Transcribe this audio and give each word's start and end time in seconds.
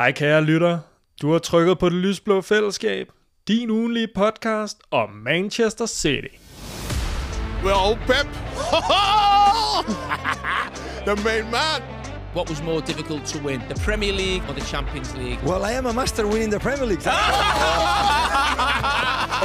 Hej 0.00 0.12
kære 0.12 0.42
lytter. 0.42 0.78
Du 1.22 1.32
har 1.32 1.38
trykket 1.38 1.78
på 1.78 1.88
det 1.88 1.96
lysblå 1.96 2.42
fællesskab. 2.42 3.06
Din 3.48 3.70
ugenlige 3.70 4.08
podcast 4.16 4.78
om 4.90 5.08
Manchester 5.10 5.86
City. 5.86 6.34
Well, 7.64 7.98
Pep. 8.06 8.16
the 11.08 11.16
main 11.24 11.50
man. 11.50 11.82
What 12.34 12.48
was 12.50 12.62
more 12.62 12.80
difficult 12.80 13.24
to 13.32 13.38
win, 13.46 13.60
the 13.68 13.74
Premier 13.84 14.12
League 14.12 14.42
or 14.48 14.52
the 14.58 14.64
Champions 14.72 15.14
League? 15.16 15.38
Well, 15.50 15.62
I 15.70 15.72
am 15.78 15.86
a 15.86 15.92
master 15.92 16.26
winning 16.26 16.50
the 16.52 16.60
Premier 16.60 16.86
League. 16.86 17.02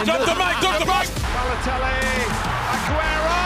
Drop 0.07 0.21
the 0.31 0.35
mic, 0.41 0.55
drop 0.63 0.75
the 0.81 0.87
mic. 0.93 1.07
Balotelli, 1.35 1.99
Aguero! 2.75 3.39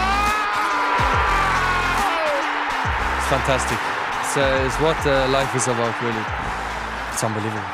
It's 3.18 3.30
fantastic. 3.36 3.80
Uh, 4.38 4.66
it's 4.68 4.80
what 4.86 5.00
uh, 5.08 5.12
life 5.38 5.56
is 5.56 5.68
about, 5.68 5.96
really. 6.04 6.39
It's 7.20 7.26
unbelievable. 7.26 7.70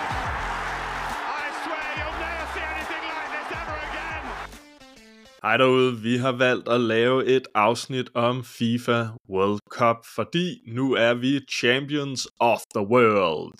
Hej 5.43 5.57
derude, 5.57 6.01
vi 6.01 6.17
har 6.17 6.31
valgt 6.31 6.67
at 6.69 6.81
lave 6.81 7.25
et 7.25 7.47
afsnit 7.55 8.09
om 8.13 8.43
FIFA 8.43 8.99
World 9.29 9.59
Cup, 9.71 9.97
fordi 10.15 10.47
nu 10.67 10.93
er 10.93 11.13
vi 11.13 11.39
Champions 11.59 12.27
of 12.39 12.59
the 12.75 12.85
World. 12.93 13.57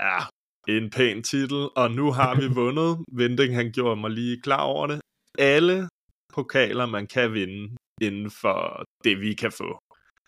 Ja, 0.00 0.18
en 0.68 0.90
pæn 0.90 1.22
titel, 1.22 1.68
og 1.76 1.90
nu 1.90 2.12
har 2.12 2.34
vi 2.40 2.46
vundet. 2.60 3.04
Vending, 3.12 3.54
han 3.54 3.72
gjorde 3.72 4.00
mig 4.00 4.10
lige 4.10 4.40
klar 4.40 4.62
over 4.62 4.86
det. 4.86 5.00
Alle 5.38 5.88
pokaler, 6.34 6.86
man 6.86 7.06
kan 7.06 7.32
vinde 7.32 7.76
inden 8.00 8.30
for 8.30 8.84
det, 9.04 9.20
vi 9.20 9.34
kan 9.34 9.52
få. 9.52 9.78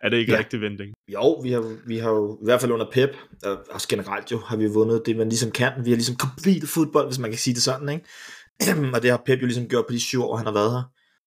Er 0.03 0.09
det 0.09 0.17
ikke 0.17 0.33
ja. 0.33 0.39
Rigtig 0.39 0.61
vending? 0.61 0.95
Jo, 1.09 1.33
vi 1.33 1.51
har, 1.51 1.77
vi 1.87 1.99
har 1.99 2.11
jo 2.11 2.39
i 2.43 2.45
hvert 2.45 2.61
fald 2.61 2.73
under 2.73 2.91
Pep, 2.93 3.11
og 3.45 3.65
også 3.71 3.89
generelt 3.89 4.33
jo, 4.33 4.39
har 4.39 4.57
vi 4.57 4.67
vundet 4.67 5.03
det, 5.07 5.17
man 5.17 5.29
ligesom 5.29 5.51
kan. 5.51 5.73
Vi 5.85 5.91
har 5.91 5.97
ligesom 5.97 6.17
completed 6.17 6.69
fodbold, 6.69 7.07
hvis 7.07 7.19
man 7.19 7.31
kan 7.31 7.39
sige 7.39 7.55
det 7.55 7.63
sådan, 7.63 7.89
ikke? 7.89 8.05
og 8.95 9.03
det 9.03 9.11
har 9.11 9.23
Pep 9.27 9.41
jo 9.43 9.47
ligesom 9.47 9.69
gjort 9.69 9.87
på 9.87 9.93
de 9.93 10.01
syv 10.01 10.23
år, 10.23 10.37
han 10.37 10.47
har 10.47 10.53
været 10.53 10.73
her. 10.73 10.83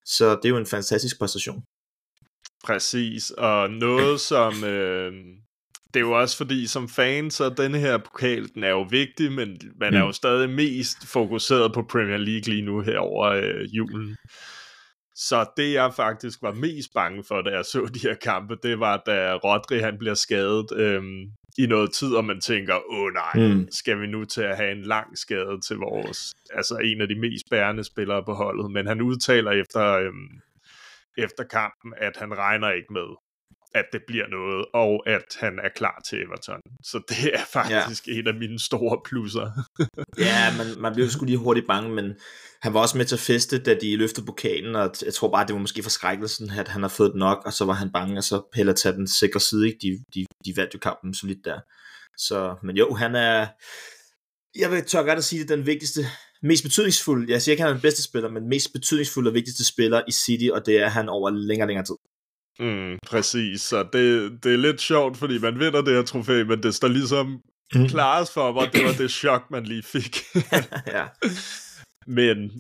Så 0.06 0.30
det 0.30 0.46
er 0.46 0.50
jo 0.50 0.58
en 0.58 0.66
fantastisk 0.66 1.20
præstation. 1.20 1.64
Præcis, 2.64 3.32
og 3.32 3.70
noget 3.70 4.20
som... 4.32 4.64
Øh, 4.64 5.14
det 5.94 6.00
er 6.00 6.04
jo 6.04 6.20
også 6.20 6.38
fordi, 6.38 6.68
som 6.68 6.90
fan, 6.90 7.32
så 7.32 7.50
denne 7.50 7.80
her 7.80 7.98
pokal, 7.98 8.50
den 8.54 8.64
er 8.64 8.70
jo 8.70 8.82
vigtig, 8.90 9.32
men 9.32 9.62
man 9.80 9.94
er 9.94 10.00
jo 10.00 10.12
stadig 10.12 10.50
mest 10.50 11.08
fokuseret 11.08 11.74
på 11.74 11.82
Premier 11.82 12.18
League 12.18 12.54
lige 12.54 12.62
nu 12.62 12.82
her 12.82 13.00
over 13.00 13.28
øh, 13.28 13.76
julen. 13.76 14.18
Så 15.28 15.46
det 15.58 15.74
jeg 15.74 15.94
faktisk 15.94 16.42
var 16.42 16.54
mest 16.54 16.94
bange 16.94 17.24
for, 17.24 17.42
da 17.42 17.50
jeg 17.50 17.66
så 17.66 17.90
de 17.94 18.00
her 18.00 18.16
kampe, 18.16 18.56
det 18.64 18.80
var, 18.80 18.98
da 19.06 19.36
Rodri 19.36 19.80
han 19.80 19.98
bliver 19.98 20.14
skadet 20.14 20.72
øhm, 20.76 21.22
i 21.58 21.66
noget 21.66 21.94
tid, 21.94 22.16
og 22.16 22.26
man 22.26 22.42
tænker, 22.42 22.76
åh 22.92 23.14
nej, 23.14 23.48
Mm. 23.48 23.68
skal 23.72 24.02
vi 24.02 24.08
nu 24.08 24.26
til 24.26 24.42
at 24.42 24.58
have 24.58 24.72
en 24.72 24.82
lang 24.82 25.18
skade 25.18 25.60
til 25.68 25.76
vores, 25.76 26.34
altså 26.54 26.76
en 26.78 27.02
af 27.02 27.08
de 27.08 27.20
mest 27.20 27.46
bærende 27.50 27.84
spillere 27.84 28.24
på 28.26 28.34
holdet, 28.34 28.72
men 28.72 28.88
han 28.88 29.02
udtaler 29.02 29.52
efter, 29.52 29.94
øhm, 29.94 30.30
efter 31.18 31.44
kampen, 31.44 31.94
at 31.98 32.18
han 32.18 32.38
regner 32.38 32.72
ikke 32.72 32.94
med, 32.94 33.10
at 33.76 33.86
det 33.94 34.02
bliver 34.08 34.28
noget, 34.28 34.66
og 34.74 35.10
at 35.10 35.38
han 35.40 35.60
er 35.64 35.70
klar 35.76 36.02
til 36.10 36.18
Everton. 36.22 36.62
Så 36.84 37.02
det 37.10 37.36
er 37.36 37.46
faktisk 37.54 38.08
ja. 38.08 38.14
en 38.14 38.28
af 38.28 38.34
mine 38.34 38.60
store 38.60 39.02
plusser. 39.06 39.52
Ja, 40.28 40.58
man, 40.58 40.82
man 40.82 40.94
blev 40.94 41.10
sgu 41.10 41.26
lige 41.26 41.38
hurtigt 41.38 41.68
bange, 41.68 41.90
men 41.90 42.16
han 42.62 42.74
var 42.74 42.80
også 42.80 42.98
med 42.98 43.06
til 43.06 43.16
at 43.16 43.20
feste, 43.20 43.60
da 43.60 43.74
de 43.74 43.96
løftede 43.96 44.26
pokalen, 44.26 44.76
og 44.76 44.94
jeg 45.06 45.14
tror 45.14 45.32
bare, 45.32 45.48
det 45.48 45.54
var 45.54 45.60
måske 45.60 45.84
forskrækkelsen, 45.84 46.50
at 46.50 46.68
han 46.68 46.82
har 46.82 46.90
fået 46.90 47.16
nok, 47.16 47.42
og 47.46 47.54
så 47.54 47.66
var 47.66 47.74
han 47.74 47.92
bange, 47.92 48.18
og 48.18 48.24
så 48.24 48.42
heller 48.56 48.74
tage 48.74 48.96
den 48.96 49.08
sikre 49.08 49.40
side, 49.40 49.68
ikke? 49.68 49.80
De, 49.82 50.04
de, 50.16 50.26
de 50.46 50.54
vandt 50.58 50.74
jo 50.74 50.80
kampen 50.80 51.14
solidt 51.14 51.46
der. 51.46 51.60
Så, 52.18 52.56
men 52.64 52.78
jo, 52.78 52.94
han 52.94 53.16
er, 53.16 53.48
jeg 54.56 54.72
vil 54.72 54.86
tør 54.86 55.04
godt 55.04 55.18
at 55.18 55.24
sige, 55.24 55.42
det 55.42 55.50
den 55.50 55.66
vigtigste, 55.66 56.02
mest 56.42 56.64
betydningsfulde, 56.64 57.32
jeg 57.32 57.42
siger 57.42 57.54
ikke, 57.54 57.62
han 57.62 57.70
er 57.70 57.74
den 57.74 57.82
bedste 57.82 58.04
spiller, 58.04 58.30
men 58.30 58.50
mest 58.50 58.74
betydningsfulde 58.74 59.30
og 59.30 59.34
vigtigste 59.34 59.66
spiller 59.66 60.02
i 60.08 60.12
City, 60.12 60.50
og 60.54 60.66
det 60.66 60.78
er 60.78 60.90
han 60.90 61.10
over 61.10 61.30
længere 61.30 61.68
længere 61.68 61.86
tid. 61.86 61.96
Mm, 62.60 62.98
præcis, 63.08 63.62
så 63.62 63.84
det, 63.94 64.32
det 64.44 64.54
er 64.54 64.58
lidt 64.58 64.82
sjovt, 64.82 65.18
fordi 65.18 65.40
man 65.40 65.60
vinder 65.60 65.82
det 65.82 65.94
her 65.96 66.02
trofæ, 66.04 66.44
men 66.44 66.64
det 66.64 66.76
står 66.76 66.88
ligesom 66.88 67.42
Mm. 67.76 67.88
klares 67.88 68.34
for 68.34 68.52
mig, 68.52 68.74
det 68.74 68.84
var 68.84 68.92
det 68.92 69.12
chok, 69.12 69.52
man 69.52 69.64
lige 69.64 69.84
fik. 69.84 70.18
ja. 70.96 71.06
men 72.08 72.52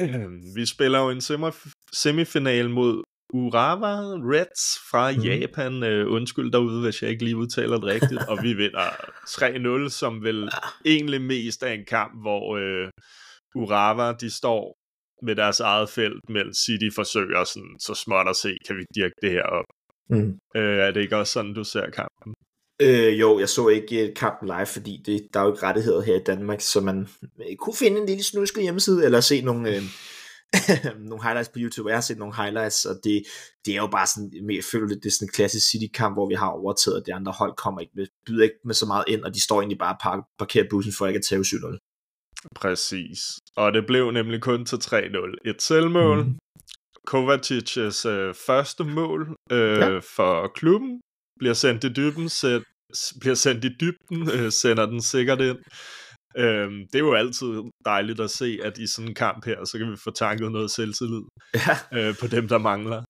øh, 0.00 0.28
vi 0.56 0.66
spiller 0.66 0.98
jo 1.00 1.10
en 1.10 1.18
semif- 1.18 1.72
semifinal 1.92 2.70
mod 2.70 3.02
Urawa 3.32 3.94
Reds 4.32 4.78
fra 4.90 5.10
mm. 5.12 5.18
Japan. 5.20 5.82
Øh, 5.82 6.12
undskyld 6.12 6.52
derude, 6.52 6.80
hvis 6.82 7.02
jeg 7.02 7.10
ikke 7.10 7.24
lige 7.24 7.36
udtaler 7.36 7.76
det 7.76 7.84
rigtigt. 7.84 8.22
og 8.28 8.38
vi 8.42 8.52
vinder 8.52 8.88
3-0, 9.86 9.90
som 9.90 10.22
vel 10.22 10.48
egentlig 10.94 11.22
mest 11.22 11.62
er 11.62 11.72
en 11.72 11.84
kamp, 11.88 12.22
hvor 12.22 12.56
øh, 12.56 12.88
Urawa, 13.56 14.12
de 14.12 14.30
står 14.30 14.76
med 15.22 15.36
deres 15.36 15.60
eget 15.60 15.90
felt, 15.90 16.28
mens 16.28 16.58
City 16.58 16.94
forsøger 16.94 17.44
sådan, 17.44 17.76
så 17.80 17.94
småt 17.94 18.28
at 18.28 18.36
se, 18.36 18.56
kan 18.66 18.76
vi 18.76 18.84
dirke 18.94 19.14
det 19.22 19.30
her 19.30 19.42
op. 19.42 19.64
Mm. 20.10 20.38
Øh, 20.56 20.78
er 20.78 20.90
det 20.90 21.00
ikke 21.00 21.16
også 21.16 21.32
sådan, 21.32 21.54
du 21.54 21.64
ser 21.64 21.90
kampen? 21.90 22.34
Øh, 22.82 23.20
jo, 23.20 23.38
jeg 23.38 23.48
så 23.48 23.68
ikke 23.68 24.08
øh, 24.08 24.14
kampen 24.14 24.46
live, 24.48 24.66
fordi 24.66 25.02
det, 25.06 25.28
der 25.34 25.40
er 25.40 25.44
jo 25.44 25.52
ikke 25.52 25.66
rettigheder 25.66 26.00
her 26.00 26.16
i 26.16 26.24
Danmark, 26.26 26.60
så 26.60 26.80
man 26.80 27.08
øh, 27.40 27.56
kunne 27.56 27.76
finde 27.76 28.00
en 28.00 28.06
lille 28.06 28.24
snusket 28.24 28.62
hjemmeside, 28.62 29.04
eller 29.04 29.20
se 29.20 29.40
nogle, 29.40 29.76
øh, 29.76 29.82
nogle 31.08 31.22
highlights 31.22 31.48
på 31.48 31.58
YouTube. 31.58 31.88
Jeg 31.88 31.96
har 31.96 32.00
set 32.00 32.18
nogle 32.18 32.34
highlights, 32.34 32.84
og 32.84 32.96
det, 33.04 33.22
det 33.66 33.72
er 33.72 33.76
jo 33.76 33.86
bare 33.86 34.06
sådan, 34.06 34.50
jeg 34.50 34.64
føler 34.64 34.88
lidt, 34.88 35.02
det 35.02 35.08
er 35.08 35.12
sådan 35.12 35.28
en 35.28 35.32
klassisk 35.32 35.70
City-kamp, 35.70 36.16
hvor 36.16 36.28
vi 36.28 36.34
har 36.34 36.50
overtaget, 36.50 37.00
og 37.00 37.06
de 37.06 37.14
andre 37.14 37.32
hold 37.32 37.56
kommer 37.56 37.80
ikke 37.80 37.92
med, 37.96 38.06
byder 38.26 38.42
ikke 38.42 38.60
med 38.64 38.74
så 38.74 38.86
meget 38.86 39.04
ind, 39.08 39.24
og 39.24 39.34
de 39.34 39.42
står 39.42 39.60
egentlig 39.60 39.78
bare 39.78 39.94
og 39.94 39.98
park, 40.02 40.20
parkerer 40.38 40.64
bussen 40.70 40.92
for 40.92 41.06
ikke 41.06 41.18
at 41.18 41.24
tage 41.24 41.40
7-0. 41.40 41.93
Præcis. 42.54 43.18
Og 43.56 43.72
det 43.72 43.86
blev 43.86 44.10
nemlig 44.10 44.40
kun 44.42 44.64
til 44.64 44.76
3-0. 44.76 45.34
Et 45.44 45.62
selvmål. 45.62 46.24
Mm. 46.24 46.38
Kovacic' 47.10 48.08
øh, 48.08 48.34
første 48.46 48.84
mål 48.84 49.36
øh, 49.52 49.78
Ja. 49.78 49.98
for 50.16 50.48
klubben 50.54 51.00
bliver 51.38 51.54
sendt 51.54 51.84
i 51.84 51.88
dybden, 51.88 52.28
sæt, 52.28 52.62
bliver 53.20 53.34
sendt 53.34 53.64
i 53.64 53.68
dybden, 53.80 54.30
øh, 54.34 54.50
sender 54.52 54.86
den 54.86 55.02
sikkert 55.02 55.40
ind. 55.40 55.58
Øhm, 56.36 56.78
det 56.92 56.94
er 56.94 56.98
jo 57.10 57.14
altid 57.14 57.62
dejligt 57.84 58.20
at 58.20 58.30
se, 58.30 58.58
at 58.62 58.78
i 58.78 58.86
sådan 58.86 59.08
en 59.08 59.14
kamp 59.14 59.44
her, 59.46 59.64
så 59.64 59.78
kan 59.78 59.90
vi 59.90 59.96
få 60.04 60.10
tanket 60.10 60.52
noget 60.52 60.70
selvtillid 60.70 61.22
Ja, 61.54 61.76
øh, 61.98 62.14
på 62.20 62.26
dem, 62.26 62.48
der 62.48 62.58
mangler. 62.58 63.04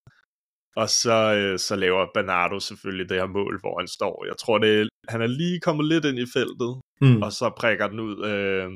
Og 0.76 0.88
så, 0.88 1.34
øh, 1.34 1.58
så 1.58 1.76
laver 1.76 2.06
Bernardo 2.14 2.60
selvfølgelig 2.60 3.08
det 3.08 3.16
her 3.20 3.26
mål, 3.26 3.60
hvor 3.60 3.78
han 3.80 3.88
står. 3.88 4.24
Jeg 4.26 4.36
tror, 4.38 4.58
det 4.58 4.80
er, 4.80 4.88
han 5.08 5.22
er 5.22 5.26
lige 5.26 5.60
kommet 5.60 5.86
lidt 5.86 6.04
ind 6.04 6.18
i 6.18 6.26
feltet, 6.36 6.72
mm. 7.00 7.22
og 7.22 7.32
så 7.32 7.50
prikker 7.56 7.88
den 7.88 8.00
ud, 8.00 8.16
øh, 8.32 8.70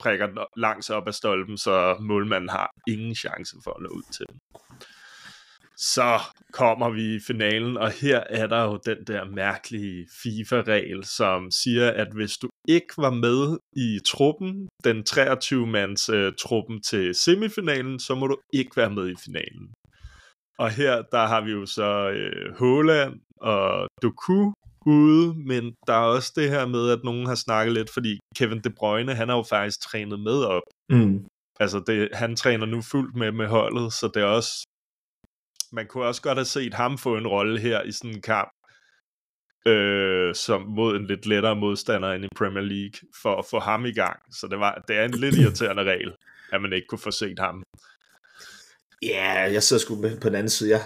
prikker 0.00 0.46
langs 0.56 0.90
op 0.90 1.08
ad 1.08 1.12
stolpen, 1.12 1.58
så 1.58 1.96
målmanden 2.00 2.48
har 2.48 2.70
ingen 2.88 3.14
chance 3.14 3.56
for 3.64 3.70
at 3.70 3.82
nå 3.82 3.88
ud 3.88 4.12
til 4.12 4.26
den. 4.28 4.38
Så 5.76 6.20
kommer 6.52 6.90
vi 6.90 7.14
i 7.14 7.20
finalen, 7.26 7.76
og 7.76 7.90
her 7.90 8.20
er 8.30 8.46
der 8.46 8.62
jo 8.64 8.78
den 8.86 9.04
der 9.06 9.24
mærkelige 9.24 10.06
FIFA-regel, 10.22 11.04
som 11.04 11.50
siger, 11.50 11.90
at 11.90 12.08
hvis 12.14 12.36
du 12.36 12.48
ikke 12.68 12.94
var 12.98 13.10
med 13.10 13.58
i 13.76 14.00
truppen, 14.06 14.68
den 14.84 15.04
23-mands 15.10 16.08
uh, 16.08 16.16
øh, 16.16 16.32
truppen 16.38 16.82
til 16.82 17.14
semifinalen, 17.14 18.00
så 18.00 18.14
må 18.14 18.26
du 18.26 18.36
ikke 18.52 18.76
være 18.76 18.90
med 18.90 19.08
i 19.08 19.14
finalen. 19.24 19.74
Og 20.58 20.70
her, 20.70 21.02
der 21.12 21.26
har 21.26 21.40
vi 21.40 21.50
jo 21.50 21.66
så 21.66 22.10
øh, 22.10 22.56
Håland 22.58 23.14
og 23.36 23.88
Doku 24.02 24.52
ude, 24.86 25.34
men 25.34 25.74
der 25.86 25.92
er 25.92 26.06
også 26.16 26.32
det 26.36 26.50
her 26.50 26.66
med, 26.66 26.90
at 26.90 27.04
nogen 27.04 27.26
har 27.26 27.34
snakket 27.34 27.74
lidt, 27.74 27.90
fordi 27.92 28.18
Kevin 28.36 28.60
De 28.60 28.70
Bruyne, 28.70 29.14
han 29.14 29.28
har 29.28 29.36
jo 29.36 29.42
faktisk 29.42 29.80
trænet 29.80 30.20
med 30.20 30.44
op. 30.44 30.62
Mm. 30.88 31.26
Altså, 31.60 31.82
det, 31.86 32.08
han 32.12 32.36
træner 32.36 32.66
nu 32.66 32.82
fuldt 32.82 33.16
med 33.16 33.32
med 33.32 33.46
holdet, 33.46 33.92
så 33.92 34.10
det 34.14 34.22
er 34.22 34.26
også... 34.26 34.66
Man 35.72 35.86
kunne 35.86 36.04
også 36.04 36.22
godt 36.22 36.38
have 36.38 36.44
set 36.44 36.74
ham 36.74 36.98
få 36.98 37.16
en 37.16 37.26
rolle 37.26 37.60
her 37.60 37.82
i 37.82 37.92
sådan 37.92 38.10
en 38.10 38.22
kamp, 38.22 38.50
øh, 39.66 40.34
som 40.34 40.62
mod 40.62 40.96
en 40.96 41.06
lidt 41.06 41.26
lettere 41.26 41.56
modstander 41.56 42.12
end 42.12 42.24
i 42.24 42.28
Premier 42.36 42.64
League, 42.64 43.08
for 43.22 43.36
at 43.36 43.44
få 43.50 43.58
ham 43.58 43.86
i 43.86 43.92
gang. 43.92 44.20
Så 44.32 44.46
det, 44.46 44.60
var, 44.60 44.84
det 44.88 44.96
er 44.96 45.04
en 45.04 45.10
lidt 45.10 45.36
irriterende 45.36 45.84
regel, 45.84 46.14
at 46.52 46.62
man 46.62 46.72
ikke 46.72 46.86
kunne 46.86 46.98
få 46.98 47.10
set 47.10 47.38
ham. 47.38 47.62
Ja, 49.02 49.32
jeg 49.52 49.62
sidder 49.62 49.80
sgu 49.82 49.94
på 50.22 50.28
den 50.28 50.34
anden 50.34 50.48
side. 50.48 50.70
Jeg, 50.70 50.80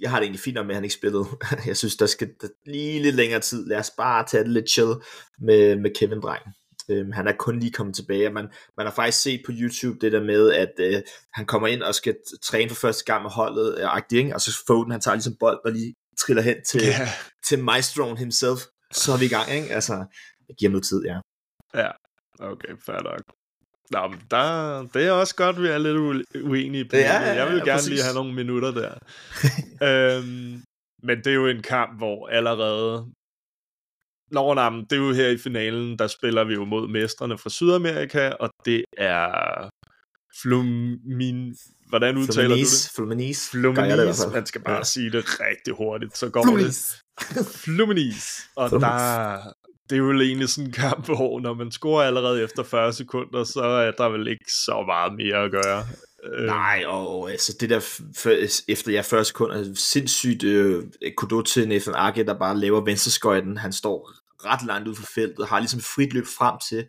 jeg 0.00 0.10
har 0.10 0.18
det 0.18 0.24
egentlig 0.24 0.40
fint 0.40 0.54
med, 0.54 0.68
at 0.68 0.74
han 0.74 0.84
ikke 0.84 0.94
spillede. 0.94 1.24
Jeg 1.66 1.76
synes, 1.76 1.96
der 1.96 2.06
skal 2.06 2.28
der 2.40 2.48
lige 2.66 3.02
lidt 3.02 3.16
længere 3.16 3.40
tid. 3.40 3.66
Lad 3.66 3.78
os 3.78 3.90
bare 3.90 4.26
tage 4.26 4.44
det 4.44 4.52
lidt 4.52 4.70
chill 4.70 4.94
med, 5.38 5.76
med 5.76 5.90
Kevin 5.98 6.20
Dreng. 6.20 6.42
Øhm, 6.90 7.12
han 7.12 7.28
er 7.28 7.32
kun 7.32 7.58
lige 7.58 7.72
kommet 7.72 7.96
tilbage. 7.96 8.30
Man, 8.30 8.48
man 8.76 8.86
har 8.86 8.94
faktisk 8.94 9.22
set 9.22 9.42
på 9.46 9.52
YouTube 9.54 9.98
det 10.00 10.12
der 10.12 10.22
med, 10.24 10.52
at 10.52 10.72
øh, 10.78 11.02
han 11.34 11.46
kommer 11.46 11.68
ind 11.68 11.82
og 11.82 11.94
skal 11.94 12.16
træne 12.42 12.68
for 12.68 12.76
første 12.76 13.04
gang 13.04 13.22
med 13.22 13.30
holdet, 13.30 13.78
øh, 13.78 14.18
ikke? 14.18 14.34
og 14.34 14.40
så 14.40 14.58
Foden, 14.66 14.90
han 14.90 15.00
tager 15.00 15.14
ligesom 15.14 15.36
bold 15.40 15.58
og 15.64 15.72
lige 15.72 15.94
triller 16.20 16.42
hen 16.42 16.56
til, 16.66 16.82
Ja. 16.82 17.08
til 17.48 17.64
maestroen 17.64 18.16
himself. 18.16 18.60
Så 18.92 19.12
er 19.12 19.18
vi 19.18 19.24
i 19.24 19.28
gang, 19.28 19.50
ikke? 19.50 19.74
Altså, 19.74 19.92
jeg 20.48 20.56
giver 20.58 20.70
noget 20.70 20.84
tid, 20.84 21.04
ja. 21.04 21.20
Ja, 21.74 21.90
okay, 22.40 22.72
fair 22.86 23.02
nok. 23.02 23.37
Nå, 23.90 24.08
men 24.08 24.20
der, 24.30 24.82
det 24.94 25.06
er 25.06 25.12
også 25.12 25.34
godt, 25.36 25.62
vi 25.62 25.68
er 25.68 25.78
lidt 25.78 25.96
uenige 26.42 26.84
på 26.84 26.96
Ja, 26.96 27.02
det. 27.02 27.26
ja, 27.26 27.32
Jeg 27.34 27.46
vil 27.46 27.56
ja, 27.58 27.64
gerne 27.64 27.76
præcis. 27.76 27.88
lige 27.90 28.02
have 28.02 28.14
nogle 28.14 28.34
minutter 28.34 28.70
der. 28.70 28.92
øhm, 30.18 30.62
men 31.02 31.18
det 31.18 31.26
er 31.26 31.34
jo 31.34 31.46
en 31.46 31.62
kamp, 31.62 31.98
hvor 31.98 32.28
allerede 32.28 33.06
Nå, 34.30 34.54
nej, 34.54 34.70
det 34.70 34.92
er 34.92 34.96
jo 34.96 35.12
her 35.12 35.28
i 35.28 35.38
finalen, 35.38 35.98
der 35.98 36.06
spiller 36.06 36.44
vi 36.44 36.54
jo 36.54 36.64
mod 36.64 36.88
mestrene 36.88 37.38
fra 37.38 37.50
Sydamerika, 37.50 38.30
og 38.40 38.50
det 38.64 38.84
er 38.98 39.68
Flumin... 40.42 41.54
Hvordan 41.88 42.16
udtaler 42.16 42.48
Fluminense, 42.96 43.52
du 43.62 43.68
det? 43.68 43.76
Gør 43.76 43.84
jeg 43.84 43.98
det. 43.98 44.32
Man 44.32 44.46
skal 44.46 44.60
bare 44.60 44.76
Ja. 44.76 44.82
sige 44.82 45.10
det 45.10 45.24
rigtig 45.40 45.74
hurtigt, 45.74 46.18
så 46.18 46.30
kommer 46.30 46.56
det. 46.56 46.74
Fluminense. 47.64 48.42
Og 48.56 48.68
Fluminense. 48.68 48.86
der, 48.86 49.52
det 49.90 49.92
er 49.92 49.98
jo 49.98 50.12
egentlig 50.12 50.48
sådan 50.48 50.66
en 50.66 50.72
kamp, 50.72 51.06
hvor 51.08 51.40
når 51.40 51.54
man 51.54 51.70
scorer 51.72 52.02
allerede 52.02 52.42
efter 52.42 52.62
40 52.62 52.92
sekunder, 52.92 53.44
så 53.44 53.60
er 53.60 53.90
der 53.90 54.08
vel 54.08 54.28
ikke 54.28 54.52
så 54.52 54.84
meget 54.86 55.12
mere 55.16 55.44
at 55.44 55.50
gøre. 55.50 55.86
Øh. 56.24 56.46
Nej, 56.46 56.84
og, 56.86 57.30
altså 57.30 57.56
det 57.60 57.70
der, 57.70 57.80
f- 57.80 58.64
efter 58.68 58.92
jeg 58.92 59.04
40 59.04 59.24
sekunder, 59.24 59.74
sindssygt 59.74 60.44
øh, 60.44 60.84
Kudo 61.16 61.42
til 61.42 61.68
Nathan 61.68 61.94
Ake, 61.96 62.24
der 62.24 62.38
bare 62.38 62.56
laver 62.56 62.84
venstreskøjten. 62.84 63.56
Han 63.56 63.72
står 63.72 64.10
ret 64.44 64.66
langt 64.66 64.88
ud 64.88 64.94
for 64.94 65.06
feltet, 65.14 65.46
har 65.46 65.58
ligesom 65.58 65.80
frit 65.80 66.12
løb 66.12 66.26
frem 66.26 66.54
til. 66.68 66.84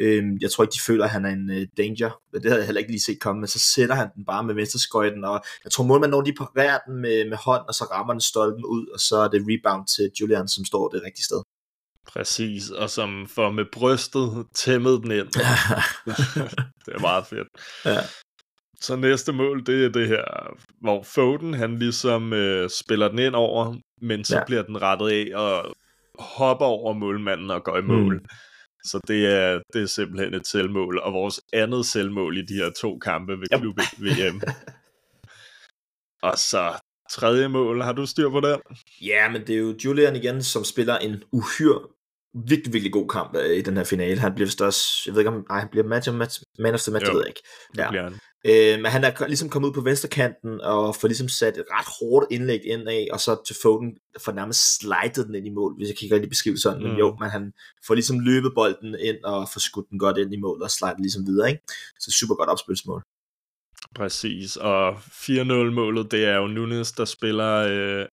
Øhm, 0.00 0.38
jeg 0.40 0.50
tror 0.50 0.64
ikke, 0.64 0.72
de 0.72 0.80
føler, 0.80 1.04
at 1.04 1.10
han 1.10 1.24
er 1.24 1.30
en 1.30 1.50
øh, 1.50 1.66
danger. 1.76 2.10
Det 2.32 2.44
havde 2.44 2.58
jeg 2.58 2.66
heller 2.66 2.78
ikke 2.78 2.90
lige 2.90 3.00
set 3.08 3.20
komme, 3.20 3.40
men 3.40 3.48
så 3.48 3.58
sætter 3.58 3.94
han 3.94 4.08
den 4.14 4.24
bare 4.24 4.44
med 4.44 4.54
venstreskøjten, 4.54 5.24
og 5.24 5.44
jeg 5.64 5.72
tror 5.72 5.84
målmanden 5.84 6.10
når 6.10 6.20
de 6.20 6.32
parerer 6.32 6.78
den 6.86 6.96
med, 6.96 7.28
med 7.28 7.36
hånd, 7.36 7.62
og 7.68 7.74
så 7.74 7.84
rammer 7.84 8.12
den 8.12 8.20
stolpen 8.20 8.64
ud, 8.64 8.86
og 8.94 9.00
så 9.00 9.16
er 9.16 9.28
det 9.28 9.46
rebound 9.48 9.86
til 9.96 10.10
Julian, 10.20 10.48
som 10.48 10.64
står 10.64 10.88
det 10.88 11.02
rigtige 11.06 11.24
sted. 11.24 11.42
Præcis, 12.16 12.70
og 12.70 12.90
som 12.90 13.26
får 13.34 13.50
med 13.50 13.64
brystet 13.72 14.46
tæmmet 14.54 15.00
den 15.02 15.10
ind. 15.10 15.26
det 16.86 16.94
er 16.94 17.00
meget 17.00 17.26
fedt. 17.26 17.48
Ja. 17.84 17.98
Så 18.80 18.96
næste 18.96 19.32
mål, 19.32 19.66
det 19.66 19.84
er 19.84 19.88
det 19.88 20.08
her, 20.08 20.24
hvor 20.80 21.02
Foden, 21.02 21.54
han 21.54 21.78
ligesom 21.78 22.32
øh, 22.32 22.70
spiller 22.70 23.08
den 23.08 23.18
ind 23.18 23.34
over, 23.34 23.74
men 24.02 24.24
så 24.24 24.36
Ja. 24.36 24.44
bliver 24.46 24.62
den 24.62 24.82
rettet 24.82 25.08
af 25.10 25.38
og 25.38 25.74
hopper 26.18 26.66
over 26.66 26.92
målmanden 26.92 27.50
og 27.50 27.64
går 27.64 27.78
i 27.78 27.82
mål. 27.82 28.14
Mm. 28.14 28.24
Så 28.84 29.00
det 29.08 29.26
er, 29.26 29.60
det 29.72 29.82
er 29.82 29.86
simpelthen 29.86 30.34
et 30.34 30.46
selvmål, 30.46 30.98
og 30.98 31.12
vores 31.12 31.40
andet 31.52 31.86
selvmål 31.86 32.36
i 32.38 32.42
de 32.42 32.54
her 32.54 32.70
to 32.80 32.98
kampe 32.98 33.32
ved 33.32 33.46
Yep. 33.54 33.60
klub 33.60 33.78
VM. 33.98 34.40
og 36.28 36.38
så 36.38 36.72
tredje 37.10 37.48
mål, 37.48 37.82
har 37.82 37.92
du 37.92 38.06
styr 38.06 38.30
på 38.30 38.40
den? 38.40 38.60
Ja, 39.02 39.28
men 39.30 39.46
det 39.46 39.54
er 39.54 39.58
jo 39.58 39.74
Julian 39.84 40.16
igen, 40.16 40.42
som 40.42 40.64
spiller 40.64 40.98
en 40.98 41.22
uhyre 41.32 41.80
virkelig, 42.48 42.72
virkelig 42.72 42.92
god 42.92 43.08
kamp 43.08 43.36
øh, 43.36 43.56
i 43.56 43.62
den 43.62 43.76
her 43.76 43.84
finale. 43.84 44.20
Han 44.20 44.34
bliver 44.34 44.46
vist 44.46 44.62
også, 44.62 45.02
jeg 45.06 45.14
ved 45.14 45.20
ikke 45.20 45.30
om, 45.30 45.44
nej, 45.48 45.58
han 45.58 45.68
bliver 45.70 45.86
match 45.86 46.12
match, 46.12 46.42
man 46.58 46.74
of 46.74 46.80
the 46.80 46.92
match, 46.92 47.06
Jo. 47.06 47.08
det 47.10 47.14
ved 47.14 47.22
jeg 47.22 47.28
ikke. 47.28 47.42
Det 47.72 47.78
Ja. 47.78 47.88
bliver 47.90 48.02
han. 48.02 48.14
Øh, 48.46 48.82
men 48.82 48.90
han 48.90 49.04
er 49.04 49.26
ligesom 49.26 49.48
kommet 49.48 49.68
ud 49.68 49.74
på 49.74 49.80
venstrekanten 49.80 50.60
og 50.60 50.96
får 50.96 51.08
ligesom 51.08 51.28
sat 51.28 51.56
et 51.58 51.64
ret 51.70 51.86
hårdt 52.00 52.26
indlæg 52.30 52.60
ind 52.64 52.88
af, 52.88 53.08
og 53.12 53.20
så 53.20 53.42
til 53.46 53.56
Foden 53.62 53.96
får 54.24 54.32
nærmest 54.32 54.60
slidet 54.80 55.26
den 55.26 55.34
ind 55.34 55.46
i 55.46 55.50
mål, 55.50 55.76
hvis 55.76 55.88
jeg 55.88 55.96
kan 55.96 56.04
ikke 56.06 56.14
rigtig 56.14 56.30
beskrive 56.30 56.54
det 56.54 56.62
sådan, 56.62 56.82
mm. 56.82 56.88
men 56.88 56.98
jo, 56.98 57.16
men 57.20 57.30
han 57.30 57.52
får 57.86 57.94
ligesom 57.94 58.20
løbet 58.20 58.52
bolden 58.54 58.96
ind 59.00 59.24
og 59.24 59.48
får 59.52 59.60
skudt 59.60 59.90
den 59.90 59.98
godt 59.98 60.18
ind 60.18 60.34
i 60.34 60.40
mål 60.40 60.62
og 60.62 60.70
slidet 60.70 61.00
ligesom 61.00 61.26
videre, 61.26 61.48
ikke? 61.50 61.62
Så 62.00 62.10
super 62.20 62.34
godt 62.34 62.50
opspilsmål. 62.50 63.02
Præcis, 63.94 64.56
og 64.56 64.92
4-0-målet, 64.96 66.10
det 66.10 66.24
er 66.24 66.36
jo 66.36 66.46
Nunes, 66.46 66.92
der 66.92 67.04
spiller 67.04 67.54
øh, 67.70 68.06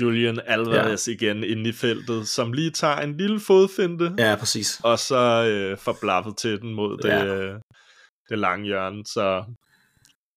Julian 0.00 0.40
Alvarez 0.46 1.08
ja. 1.08 1.12
igen 1.12 1.44
inde 1.44 1.70
i 1.70 1.72
feltet, 1.72 2.28
som 2.28 2.52
lige 2.52 2.70
tager 2.70 2.96
en 2.96 3.16
lille 3.16 3.40
fodfinte, 3.40 4.14
ja. 4.18 4.36
Præcis. 4.38 4.80
og 4.84 4.98
så 4.98 5.46
øh, 5.48 5.78
får 5.78 5.98
blaffet 6.00 6.36
til 6.36 6.60
den 6.60 6.74
mod 6.74 6.98
det, 6.98 7.08
Ja. 7.08 7.24
øh, 7.26 7.60
det 8.28 8.38
lange 8.38 8.64
hjørne. 8.66 9.06
Så, 9.06 9.44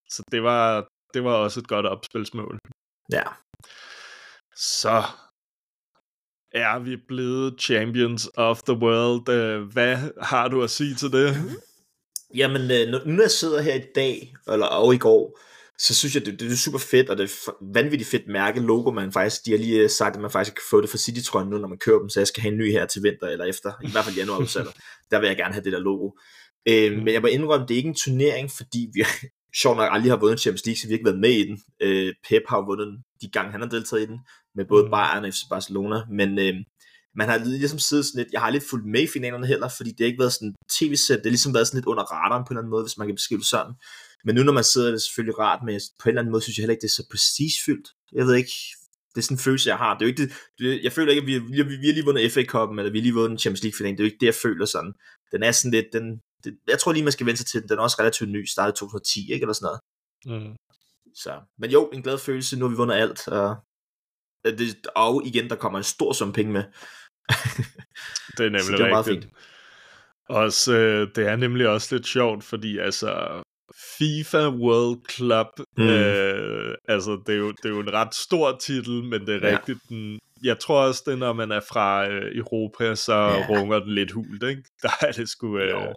så 0.09 0.23
det, 0.31 0.44
var, 0.44 0.88
det 1.13 1.23
var 1.23 1.33
også 1.33 1.59
et 1.59 1.67
godt 1.67 1.85
opspilsmål. 1.85 2.57
Ja. 3.11 3.23
Så 4.55 5.03
er 6.53 6.79
vi 6.79 6.97
blevet 7.07 7.61
champions 7.61 8.29
of 8.38 8.61
the 8.61 8.73
world. 8.77 9.29
Øh, 9.29 9.61
Hvad 9.73 9.97
har 10.21 10.47
du 10.47 10.63
at 10.63 10.69
sige 10.69 10.95
til 10.95 11.11
det? 11.11 11.35
Jamen, 12.35 12.61
øh, 12.61 13.05
nu 13.05 13.21
jeg 13.21 13.31
sidder 13.31 13.61
her 13.61 13.73
i 13.75 13.85
dag, 13.95 14.33
eller 14.47 14.65
og 14.65 14.94
i 14.94 14.97
går, 14.97 15.39
så 15.83 15.95
synes 15.95 16.15
jeg, 16.15 16.25
det, 16.25 16.39
det 16.39 16.51
er 16.51 16.56
super 16.56 16.77
fedt, 16.77 17.09
og 17.09 17.18
det 17.18 17.24
er 17.24 17.51
vanvittigt 17.74 18.09
fedt 18.09 18.27
mærke 18.27 18.59
logo, 18.59 18.91
man 18.91 19.12
faktisk, 19.12 19.45
de 19.45 19.51
har 19.51 19.57
lige 19.57 19.80
øh, 19.80 19.89
sagt, 19.89 20.15
at 20.15 20.21
man 20.21 20.31
faktisk 20.31 20.56
kan 20.56 20.63
få 20.69 20.81
det 20.81 20.89
fra 20.89 20.97
Citytrøjen 20.97 21.50
nu, 21.50 21.57
når 21.57 21.68
man 21.68 21.77
køber 21.77 22.00
dem, 22.00 22.09
så 22.09 22.19
jeg 22.19 22.27
skal 22.27 22.41
have 22.41 22.51
en 22.51 22.57
ny 22.57 22.71
her 22.71 22.85
til 22.85 23.03
vinter 23.03 23.27
eller 23.27 23.45
efter, 23.45 23.71
i 23.83 23.91
hvert 23.91 24.06
fald 24.06 24.15
januar 24.15 24.38
udsalget. 24.38 24.74
Der 25.12 25.19
vil 25.19 25.27
jeg 25.27 25.38
gerne 25.38 25.53
have 25.53 25.63
det 25.63 25.74
der 25.74 25.80
logo. 25.80 26.12
Øh, 26.69 26.97
men 26.97 27.13
jeg 27.13 27.21
må 27.21 27.27
indrømme, 27.27 27.68
det 27.68 27.74
er 27.74 27.77
ikke 27.77 27.89
en 27.89 27.95
turnering, 27.95 28.51
fordi 28.51 28.89
vi 28.94 29.06
sjovt 29.62 29.77
nok 29.77 29.89
aldrig 29.91 30.12
har 30.12 30.18
vundet 30.18 30.39
Champions 30.39 30.65
League, 30.65 30.77
så 30.77 30.88
vi 30.88 30.91
har 30.91 30.97
ikke 30.97 31.06
været 31.06 31.19
med 31.19 31.30
i 31.30 31.47
den. 31.47 31.59
Øh, 31.81 32.13
Pep 32.29 32.44
har 32.50 32.65
vundet 32.65 32.88
den 32.88 32.97
de 33.21 33.29
gange, 33.31 33.51
han 33.51 33.62
har 33.62 33.69
deltaget 33.69 34.03
i 34.03 34.06
den, 34.06 34.19
med 34.56 34.65
både 34.65 34.83
Mm. 34.83 34.91
Bayern 34.91 35.25
og 35.25 35.33
FC 35.33 35.41
Barcelona, 35.50 35.97
men 36.12 36.39
øh, 36.39 36.56
man 37.15 37.30
har 37.30 37.38
ligesom 37.38 37.80
siddet 37.80 38.06
sådan 38.06 38.19
lidt, 38.19 38.33
jeg 38.33 38.42
har 38.42 38.50
lidt 38.50 38.69
fulgt 38.69 38.86
med 38.86 39.01
i 39.01 39.07
finalerne 39.07 39.48
heller, 39.48 39.69
fordi 39.77 39.89
det 39.89 40.00
har 40.00 40.06
ikke 40.06 40.24
været 40.24 40.33
sådan 40.33 40.56
tv-sæt, 40.77 41.18
det 41.18 41.25
har 41.25 41.38
ligesom 41.38 41.54
været 41.54 41.68
sådan 41.68 41.77
lidt 41.77 41.86
under 41.86 42.04
radaren 42.04 42.44
på 42.44 42.50
en 42.50 42.54
eller 42.54 42.62
anden 42.62 42.75
måde, 42.75 42.83
hvis 42.83 42.98
man 42.98 43.07
kan 43.07 43.15
beskrive 43.15 43.39
det 43.39 43.48
sådan. 43.56 43.74
Men 44.25 44.36
nu 44.36 44.44
når 44.44 44.54
man 44.54 44.63
sidder, 44.63 44.88
er 44.88 44.92
det 44.92 45.01
selvfølgelig 45.01 45.39
rart, 45.39 45.62
men 45.65 45.81
på 46.00 46.06
en 46.06 46.10
eller 46.10 46.21
anden 46.21 46.31
måde 46.31 46.44
synes 46.44 46.57
jeg 46.57 46.63
heller 46.63 46.75
ikke, 46.75 46.86
det 46.86 46.92
er 46.94 47.00
så 47.00 47.07
prestigefyldt. 47.12 47.88
Jeg 48.19 48.25
ved 48.27 48.36
ikke, 48.36 48.56
det 49.12 49.18
er 49.18 49.25
sådan 49.25 49.36
en 49.38 49.48
følelse, 49.48 49.69
jeg 49.69 49.77
har. 49.77 49.92
Det 49.94 50.01
er 50.01 50.06
jo 50.07 50.13
ikke 50.13 50.24
det, 50.24 50.31
det 50.60 50.83
jeg 50.83 50.92
føler 50.92 51.12
ikke, 51.12 51.21
at 51.21 51.27
vi, 51.27 51.36
vi, 51.39 51.77
vi 51.83 51.88
har 51.88 51.94
lige 51.98 52.06
vundet 52.06 52.31
FA-koppen, 52.33 52.80
eller 52.80 52.92
vi 52.92 53.00
har 53.00 53.04
lige 53.07 53.19
vundet 53.19 53.42
Champions 53.42 53.63
League-finalen. 53.63 53.98
Det 53.98 54.04
er 54.04 54.07
jo 54.07 54.12
ikke 54.12 54.21
det, 54.21 54.31
jeg 54.33 54.42
føler 54.45 54.65
sådan. 54.65 54.94
Den 55.31 55.44
er 55.44 55.51
sådan 55.51 55.71
lidt, 55.71 55.89
den, 55.94 56.06
det, 56.44 56.51
jeg 56.68 56.80
tror 56.80 56.92
lige, 56.92 57.04
man 57.04 57.12
skal 57.18 57.25
vente 57.25 57.38
sig 57.38 57.48
til 57.48 57.62
den. 57.62 57.69
Den 57.69 57.77
er 57.77 57.83
også 57.83 57.98
relativt 58.00 58.30
ny, 58.30 58.45
startet 58.45 58.74
i 58.74 58.80
2010, 58.80 59.31
ikke? 59.33 59.44
Eller 59.44 59.54
sådan 59.54 59.69
noget. 59.69 59.80
Mm. 60.25 60.56
Så, 61.24 61.31
men 61.60 61.71
jo, 61.71 61.89
en 61.94 62.01
glad 62.01 62.18
følelse, 62.18 62.60
nu 62.60 62.65
har 62.65 62.69
vi 62.69 62.75
vundet 62.75 62.95
alt. 62.95 63.27
Og, 63.27 63.56
det, 64.45 64.88
og 64.95 65.21
igen, 65.25 65.50
der 65.50 65.56
kommer 65.56 65.77
en 65.80 65.83
stor 65.83 66.13
sum 66.13 66.33
penge 66.33 66.51
med. 66.51 66.63
Det 68.37 68.45
er 68.45 68.49
nemlig 68.49 68.61
Så 68.63 68.71
det 68.71 68.79
er 68.81 68.89
meget 68.89 69.07
rigtigt. 69.07 69.33
Også, 70.29 70.73
øh, 70.73 71.07
det 71.15 71.27
er 71.27 71.35
nemlig 71.35 71.67
også 71.67 71.95
lidt 71.95 72.07
sjovt, 72.07 72.43
fordi 72.43 72.77
altså 72.77 73.41
FIFA 73.99 74.49
World 74.49 74.99
Club, 75.11 75.47
Mm. 75.77 75.83
øh, 75.89 76.75
altså 76.87 77.21
det 77.27 77.33
er, 77.33 77.39
jo, 77.39 77.51
det 77.51 77.65
er 77.65 77.69
jo 77.69 77.79
en 77.79 77.93
ret 77.93 78.15
stor 78.15 78.57
titel, 78.61 79.03
men 79.03 79.21
det 79.27 79.43
er 79.43 79.49
Ja. 79.49 79.57
rigtigt, 79.57 79.79
den, 79.89 80.19
jeg 80.43 80.59
tror 80.59 80.81
også, 80.81 81.03
det 81.05 81.17
når 81.17 81.33
man 81.33 81.51
er 81.51 81.59
fra 81.69 82.07
øh, 82.09 82.37
Europa, 82.37 82.95
så 82.95 83.13
Ja. 83.13 83.45
runger 83.49 83.79
den 83.79 83.95
lidt 83.95 84.11
hult, 84.11 84.43
ikke? 84.43 84.63
Der 84.83 84.89
er 85.01 85.11
det 85.11 85.29
sgu... 85.29 85.57
Øh, 85.57 85.69
Jo. 85.69 85.93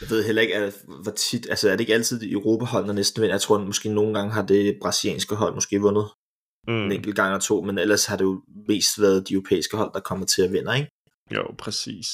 Jeg 0.00 0.10
ved 0.10 0.24
heller 0.24 0.42
ikke, 0.42 0.54
at, 0.56 0.74
hvor 1.02 1.12
tit, 1.12 1.46
altså 1.50 1.68
er 1.68 1.72
det 1.72 1.80
ikke 1.80 1.94
altid 1.94 2.32
Europa-hold, 2.32 2.86
der 2.86 2.92
næsten 2.92 3.22
vinder? 3.22 3.34
Jeg 3.34 3.40
tror, 3.40 3.58
at 3.58 3.66
måske 3.66 3.88
nogle 3.88 4.14
gange 4.14 4.32
har 4.32 4.42
det 4.42 4.78
brasilianske 4.82 5.34
hold 5.34 5.54
måske 5.54 5.80
vundet 5.80 6.08
mm. 6.68 6.74
en 6.74 6.84
mm, 6.84 6.92
enkelt 6.92 7.16
gang 7.16 7.28
eller 7.28 7.40
to, 7.40 7.62
men 7.62 7.78
ellers 7.78 8.06
har 8.06 8.16
det 8.16 8.24
jo 8.24 8.42
mest 8.68 9.00
været 9.00 9.28
de 9.28 9.34
europæiske 9.34 9.76
hold, 9.76 9.92
der 9.94 10.00
kommer 10.00 10.26
til 10.26 10.42
at 10.42 10.52
vinde, 10.52 10.76
ikke? 10.78 10.90
jo, 11.30 11.54
præcis. 11.58 12.06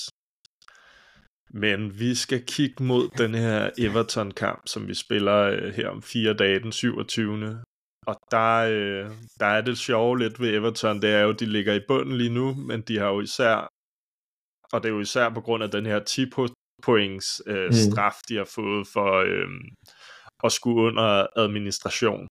Men 1.50 2.00
vi 2.00 2.14
skal 2.14 2.44
kigge 2.46 2.84
mod 2.84 3.08
den 3.18 3.34
her 3.34 3.70
Everton-kamp, 3.78 4.62
som 4.66 4.88
vi 4.88 4.94
spiller 4.94 5.36
øh, 5.36 5.74
her 5.74 5.88
om 5.88 6.02
fire 6.02 6.34
dage, 6.34 6.60
den 6.60 6.72
27. 6.72 7.62
Og 8.06 8.16
der, 8.30 8.56
øh, 8.56 9.10
der 9.40 9.46
er 9.46 9.60
det 9.60 9.78
sjove 9.78 10.18
lidt 10.18 10.40
ved 10.40 10.54
Everton, 10.54 11.02
det 11.02 11.10
er 11.10 11.20
jo, 11.20 11.30
at 11.30 11.40
de 11.40 11.46
ligger 11.46 11.74
i 11.74 11.80
bunden 11.88 12.16
lige 12.16 12.34
nu, 12.34 12.54
men 12.54 12.80
de 12.82 12.98
har 12.98 13.06
jo 13.08 13.20
især, 13.20 13.68
og 14.72 14.82
det 14.82 14.88
er 14.88 14.92
jo 14.92 15.00
især 15.00 15.28
på 15.34 15.40
grund 15.40 15.62
af 15.62 15.70
den 15.70 15.86
her 15.86 15.98
10 16.04 16.26
points 16.82 17.42
øh, 17.46 17.66
Mm. 17.66 17.72
straf, 17.72 18.14
de 18.28 18.36
har 18.36 18.48
fået 18.54 18.86
for 18.92 19.10
øh, 19.12 19.48
at 20.44 20.52
skulle 20.52 20.82
under 20.82 21.26
administration. 21.36 22.28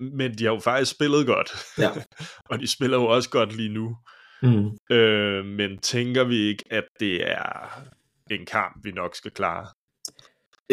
Men 0.00 0.38
de 0.38 0.44
har 0.44 0.52
jo 0.52 0.60
faktisk 0.60 0.90
spillet 0.90 1.26
godt, 1.26 1.50
Ja. 1.78 1.90
og 2.50 2.58
de 2.60 2.66
spiller 2.66 2.96
jo 2.96 3.04
også 3.06 3.30
godt 3.30 3.56
lige 3.56 3.68
nu. 3.68 3.96
Mm. 4.42 4.70
Øh, 4.96 5.44
men 5.44 5.78
tænker 5.78 6.24
vi 6.24 6.36
ikke, 6.36 6.64
at 6.70 6.84
det 7.00 7.30
er 7.30 7.82
en 8.30 8.46
kamp, 8.46 8.84
vi 8.84 8.90
nok 8.92 9.16
skal 9.16 9.30
klare? 9.30 9.66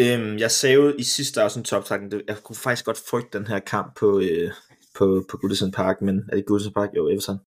Øhm, 0.00 0.38
jeg 0.38 0.50
sagde 0.50 0.74
jo 0.74 0.94
i 0.98 1.02
sidste 1.02 1.42
afsnit 1.42 1.70
det- 1.70 2.22
jeg 2.28 2.36
kunne 2.44 2.56
faktisk 2.56 2.84
godt 2.84 2.98
frygte 3.10 3.38
den 3.38 3.46
her 3.46 3.58
kamp 3.58 3.96
på, 3.98 4.20
øh, 4.20 4.50
på, 4.98 5.24
på 5.30 5.36
Goodison 5.36 5.72
Park, 5.72 6.00
men 6.02 6.22
er 6.32 6.36
det 6.36 6.46
Goodison 6.46 6.72
Park? 6.72 6.88
Jo, 6.96 7.08
Everton. 7.08 7.38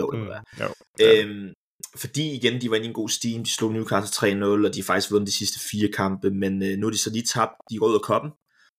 Jo, 0.00 0.10
det 0.10 0.18
må 0.18 0.24
Mm, 0.24 0.30
være. 0.30 0.42
jo. 0.60 0.74
Ja. 0.98 1.22
Øhm, 1.24 1.52
fordi 1.96 2.34
igen, 2.36 2.60
de 2.60 2.70
var 2.70 2.76
inde 2.76 2.86
i 2.86 2.88
en 2.88 2.94
god 2.94 3.08
steam, 3.08 3.44
de 3.44 3.50
slog 3.50 3.72
Newcastle 3.72 4.28
3-0, 4.28 4.66
og 4.66 4.74
de 4.74 4.80
har 4.80 4.84
faktisk 4.84 5.12
vundet 5.12 5.26
de 5.26 5.36
sidste 5.38 5.60
fire 5.70 5.88
kampe, 5.92 6.30
men 6.30 6.62
øh, 6.62 6.78
nu 6.78 6.86
er 6.86 6.90
de 6.90 6.98
så 6.98 7.10
lige 7.10 7.24
tabt 7.34 7.52
de 7.70 7.78
røde 7.78 8.00
koppen, 8.00 8.30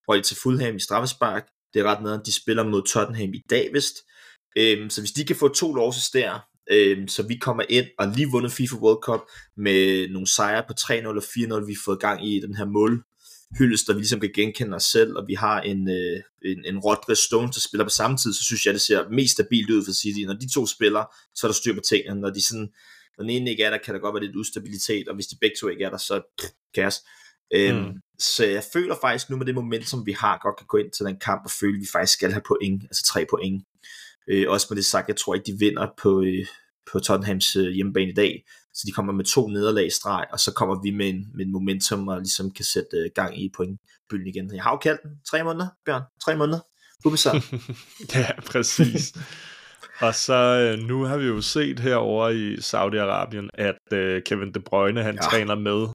og 0.07 0.15
de 0.17 0.21
til 0.21 0.37
Fulham 0.43 0.75
i 0.75 0.79
straffespark. 0.79 1.47
Det 1.73 1.79
er 1.79 1.83
ret 1.83 2.03
med, 2.03 2.19
de 2.25 2.31
spiller 2.33 2.63
mod 2.63 2.83
Tottenham 2.87 3.33
i 3.33 3.41
dag, 3.49 3.69
vist. 3.73 3.95
Øhm, 4.57 4.89
så 4.89 5.01
hvis 5.01 5.11
de 5.11 5.25
kan 5.25 5.35
få 5.35 5.47
to 5.47 5.73
losses 5.73 6.09
der, 6.09 6.39
øhm, 6.71 7.07
så 7.07 7.23
vi 7.23 7.35
kommer 7.35 7.63
ind 7.69 7.85
og 7.99 8.07
lige 8.07 8.31
vundet 8.31 8.51
FIFA 8.51 8.75
World 8.75 9.03
Cup 9.03 9.21
med 9.57 10.09
nogle 10.09 10.27
sejre 10.27 10.63
på 10.67 10.73
3-0 10.79 11.07
og 11.07 11.23
4-0, 11.23 11.65
vi 11.65 11.73
har 11.73 11.81
fået 11.85 11.99
gang 11.99 12.27
i 12.27 12.39
den 12.39 12.55
her 12.55 12.65
mål 12.65 13.03
hyldest, 13.57 13.87
der 13.87 13.93
vi 13.93 13.99
ligesom 13.99 14.19
kan 14.19 14.31
genkende 14.35 14.75
os 14.75 14.83
selv, 14.83 15.17
og 15.17 15.27
vi 15.27 15.33
har 15.33 15.61
en, 15.61 15.89
øh, 15.89 16.21
en, 16.45 16.65
en 16.65 16.79
Rodri 16.79 17.15
Stones, 17.15 17.55
der 17.55 17.61
spiller 17.61 17.85
på 17.85 17.89
samme 17.89 18.17
tid, 18.17 18.33
så 18.33 18.43
synes 18.43 18.65
jeg, 18.65 18.73
det 18.73 18.81
ser 18.81 19.09
mest 19.09 19.33
stabilt 19.33 19.69
ud 19.69 19.85
for 19.85 19.91
City. 19.91 20.19
Når 20.25 20.33
de 20.33 20.53
to 20.53 20.65
spiller, 20.67 21.03
så 21.35 21.47
er 21.47 21.51
der 21.51 21.53
styr 21.53 21.73
på 21.73 21.81
tingene. 21.81 22.21
Når 22.21 22.29
de 22.29 22.43
sådan, 22.47 22.69
når 23.17 23.23
den 23.23 23.29
ene 23.29 23.49
ikke 23.51 23.63
er 23.63 23.69
der, 23.69 23.77
kan 23.77 23.93
der 23.93 23.99
godt 23.99 24.15
være 24.15 24.23
lidt 24.23 24.35
ustabilitet, 24.35 25.07
og 25.07 25.15
hvis 25.15 25.27
de 25.27 25.35
begge 25.41 25.55
to 25.59 25.67
ikke 25.67 25.83
er 25.83 25.89
der, 25.89 25.97
så 25.97 26.21
pff, 26.39 26.51
kaos. 26.75 26.95
Øhm, 27.55 27.77
Mm. 27.77 27.93
Så 28.23 28.45
jeg 28.45 28.63
føler 28.73 28.95
faktisk 29.01 29.29
nu 29.29 29.37
med 29.37 29.45
det 29.45 29.55
momentum, 29.55 30.05
vi 30.05 30.11
har, 30.11 30.39
godt 30.41 30.57
kan 30.57 30.67
gå 30.67 30.77
ind 30.77 30.91
til 30.91 31.05
den 31.05 31.19
kamp 31.19 31.41
og 31.45 31.51
føle, 31.51 31.75
at 31.75 31.81
vi 31.81 31.87
faktisk 31.91 32.13
skal 32.13 32.31
have 32.31 32.41
point, 32.47 32.83
altså 32.83 33.03
tre 33.03 33.25
point. 33.29 33.63
Øh, 34.27 34.45
også 34.49 34.67
med 34.69 34.75
det 34.75 34.85
sagt, 34.85 35.07
jeg 35.07 35.17
tror 35.17 35.35
ikke, 35.35 35.51
de 35.51 35.59
vinder 35.59 35.87
på, 36.01 36.21
øh, 36.21 36.45
på 36.91 36.99
Tottenhams 36.99 37.55
øh, 37.55 37.67
hjemmebane 37.67 38.11
i 38.11 38.13
dag. 38.13 38.43
Så 38.73 38.83
de 38.87 38.91
kommer 38.91 39.13
med 39.13 39.25
to 39.25 39.47
nederlag 39.47 39.85
i 39.85 39.89
streg, 39.89 40.25
og 40.31 40.39
så 40.39 40.53
kommer 40.53 40.81
vi 40.83 40.91
med 40.91 41.09
en, 41.09 41.27
med 41.33 41.45
en 41.45 41.51
momentum 41.51 42.07
og 42.07 42.17
ligesom 42.17 42.51
kan 42.51 42.65
sætte 42.65 42.97
øh, 42.97 43.09
gang 43.15 43.41
i 43.41 43.51
pointbølgen 43.57 44.27
igen. 44.27 44.55
Jeg 44.55 44.63
har 44.63 44.71
jo 44.71 44.77
kaldt 44.77 45.01
den 45.03 45.11
tre 45.29 45.43
måneder, 45.43 45.67
Bjørn. 45.85 46.01
Tre 46.25 46.35
måneder. 46.35 46.59
Ubesat. 47.05 47.43
Ja, 48.15 48.41
præcis. 48.51 49.13
Og 49.99 50.15
så 50.15 50.33
øh, 50.33 50.87
nu 50.87 51.03
har 51.03 51.17
vi 51.17 51.25
jo 51.25 51.41
set 51.41 51.79
herover 51.79 52.29
i 52.29 52.55
Saudi-Arabien, 52.55 53.49
at 53.53 53.97
øh, 53.97 54.23
Kevin 54.23 54.53
De 54.53 54.59
Bruyne, 54.59 55.03
han 55.03 55.15
ja. 55.15 55.21
træner 55.21 55.55
med. 55.55 55.87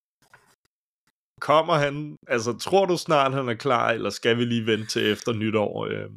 Kommer 1.40 1.74
han, 1.74 2.16
altså 2.28 2.52
tror 2.52 2.86
du 2.86 2.96
snart, 2.96 3.34
han 3.34 3.48
er 3.48 3.54
klar, 3.54 3.90
eller 3.90 4.10
skal 4.10 4.38
vi 4.38 4.44
lige 4.44 4.66
vente 4.66 4.86
til 4.86 5.12
efter 5.12 5.32
nytår? 5.32 5.86
Øh? 5.86 6.10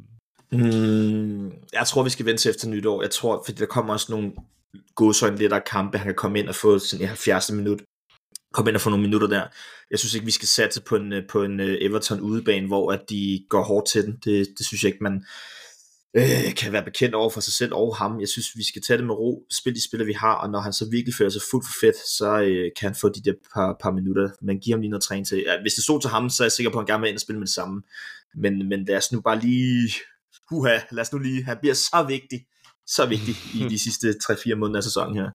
Mm, 0.52 1.46
jeg 1.72 1.86
tror, 1.86 2.02
vi 2.02 2.10
skal 2.10 2.26
vente 2.26 2.42
til 2.42 2.48
efter 2.50 2.68
nytår. 2.68 3.02
Jeg 3.02 3.10
tror, 3.10 3.42
fordi 3.46 3.58
der 3.58 3.66
kommer 3.66 3.92
også 3.92 4.12
nogle 4.12 4.32
godsøjne 4.94 5.36
lettere 5.36 5.60
kampe. 5.60 5.98
Han 5.98 6.06
kan 6.06 6.14
komme 6.14 6.38
ind 6.38 6.48
og 6.48 6.54
få 6.54 6.78
sådan 6.78 7.02
i 7.04 7.06
70. 7.06 7.50
minut. 7.50 7.82
Komme 8.52 8.70
ind 8.70 8.76
og 8.76 8.80
få 8.80 8.90
nogle 8.90 9.02
minutter 9.02 9.26
der. 9.28 9.46
Jeg 9.90 9.98
synes 9.98 10.14
ikke, 10.14 10.26
vi 10.26 10.30
skal 10.32 10.48
satse 10.48 10.82
på 10.82 10.96
en, 10.96 11.12
øh, 11.12 11.28
på 11.28 11.42
en 11.42 11.60
øh, 11.60 11.78
Everton 11.80 12.20
udebane, 12.20 12.66
hvor 12.66 12.92
at 12.92 13.00
de 13.10 13.44
går 13.48 13.62
hårdt 13.62 13.88
til 13.88 14.04
den. 14.04 14.12
Det, 14.24 14.48
det 14.58 14.66
synes 14.66 14.82
jeg 14.82 14.92
ikke, 14.92 15.04
man 15.04 15.24
øh, 16.14 16.54
kan 16.56 16.72
være 16.72 16.84
bekendt 16.84 17.14
over 17.14 17.30
for 17.30 17.40
sig 17.40 17.52
selv 17.52 17.74
og 17.74 17.96
ham. 17.96 18.20
Jeg 18.20 18.28
synes, 18.28 18.46
vi 18.56 18.64
skal 18.64 18.82
tage 18.82 18.98
det 18.98 19.06
med 19.06 19.14
ro, 19.14 19.46
spille 19.50 19.74
de 19.74 19.84
spillere, 19.84 20.06
vi 20.06 20.12
har, 20.12 20.34
og 20.34 20.50
når 20.50 20.60
han 20.60 20.72
så 20.72 20.90
virkelig 20.90 21.14
føler 21.14 21.30
sig 21.30 21.42
fuldt 21.50 21.66
for 21.66 21.74
fedt, 21.80 21.96
så 22.18 22.40
øh, 22.40 22.70
kan 22.78 22.88
han 22.88 22.94
få 22.94 23.08
de 23.08 23.22
der 23.22 23.32
par, 23.54 23.76
par 23.80 23.90
minutter. 23.90 24.30
Men 24.42 24.60
giv 24.60 24.72
ham 24.72 24.80
lige 24.80 24.90
noget 24.90 25.02
træning 25.02 25.26
til. 25.26 25.44
Ja, 25.46 25.60
hvis 25.60 25.74
det 25.74 25.84
stod 25.84 26.00
til 26.00 26.10
ham, 26.10 26.30
så 26.30 26.42
er 26.42 26.44
jeg 26.44 26.52
sikker 26.52 26.72
på, 26.72 26.78
at 26.78 26.82
han 26.82 26.86
gerne 26.86 27.00
vil 27.00 27.08
ind 27.08 27.16
og 27.16 27.20
spille 27.20 27.38
med 27.38 27.46
det 27.46 27.54
samme. 27.54 27.82
Men, 28.34 28.68
men 28.68 28.84
lad 28.84 28.96
os 28.96 29.12
nu 29.12 29.20
bare 29.20 29.40
lige... 29.40 29.92
Huha, 30.50 30.78
lad 30.90 31.00
os 31.00 31.12
nu 31.12 31.18
lige... 31.18 31.44
Han 31.44 31.56
bliver 31.60 31.74
så 31.74 32.04
vigtig, 32.08 32.46
så 32.86 33.06
vigtig 33.06 33.34
i 33.54 33.68
de 33.68 33.78
sidste 33.86 34.14
3-4 34.24 34.54
måneder 34.54 34.78
af 34.78 34.84
sæsonen 34.84 35.16
her. 35.16 35.30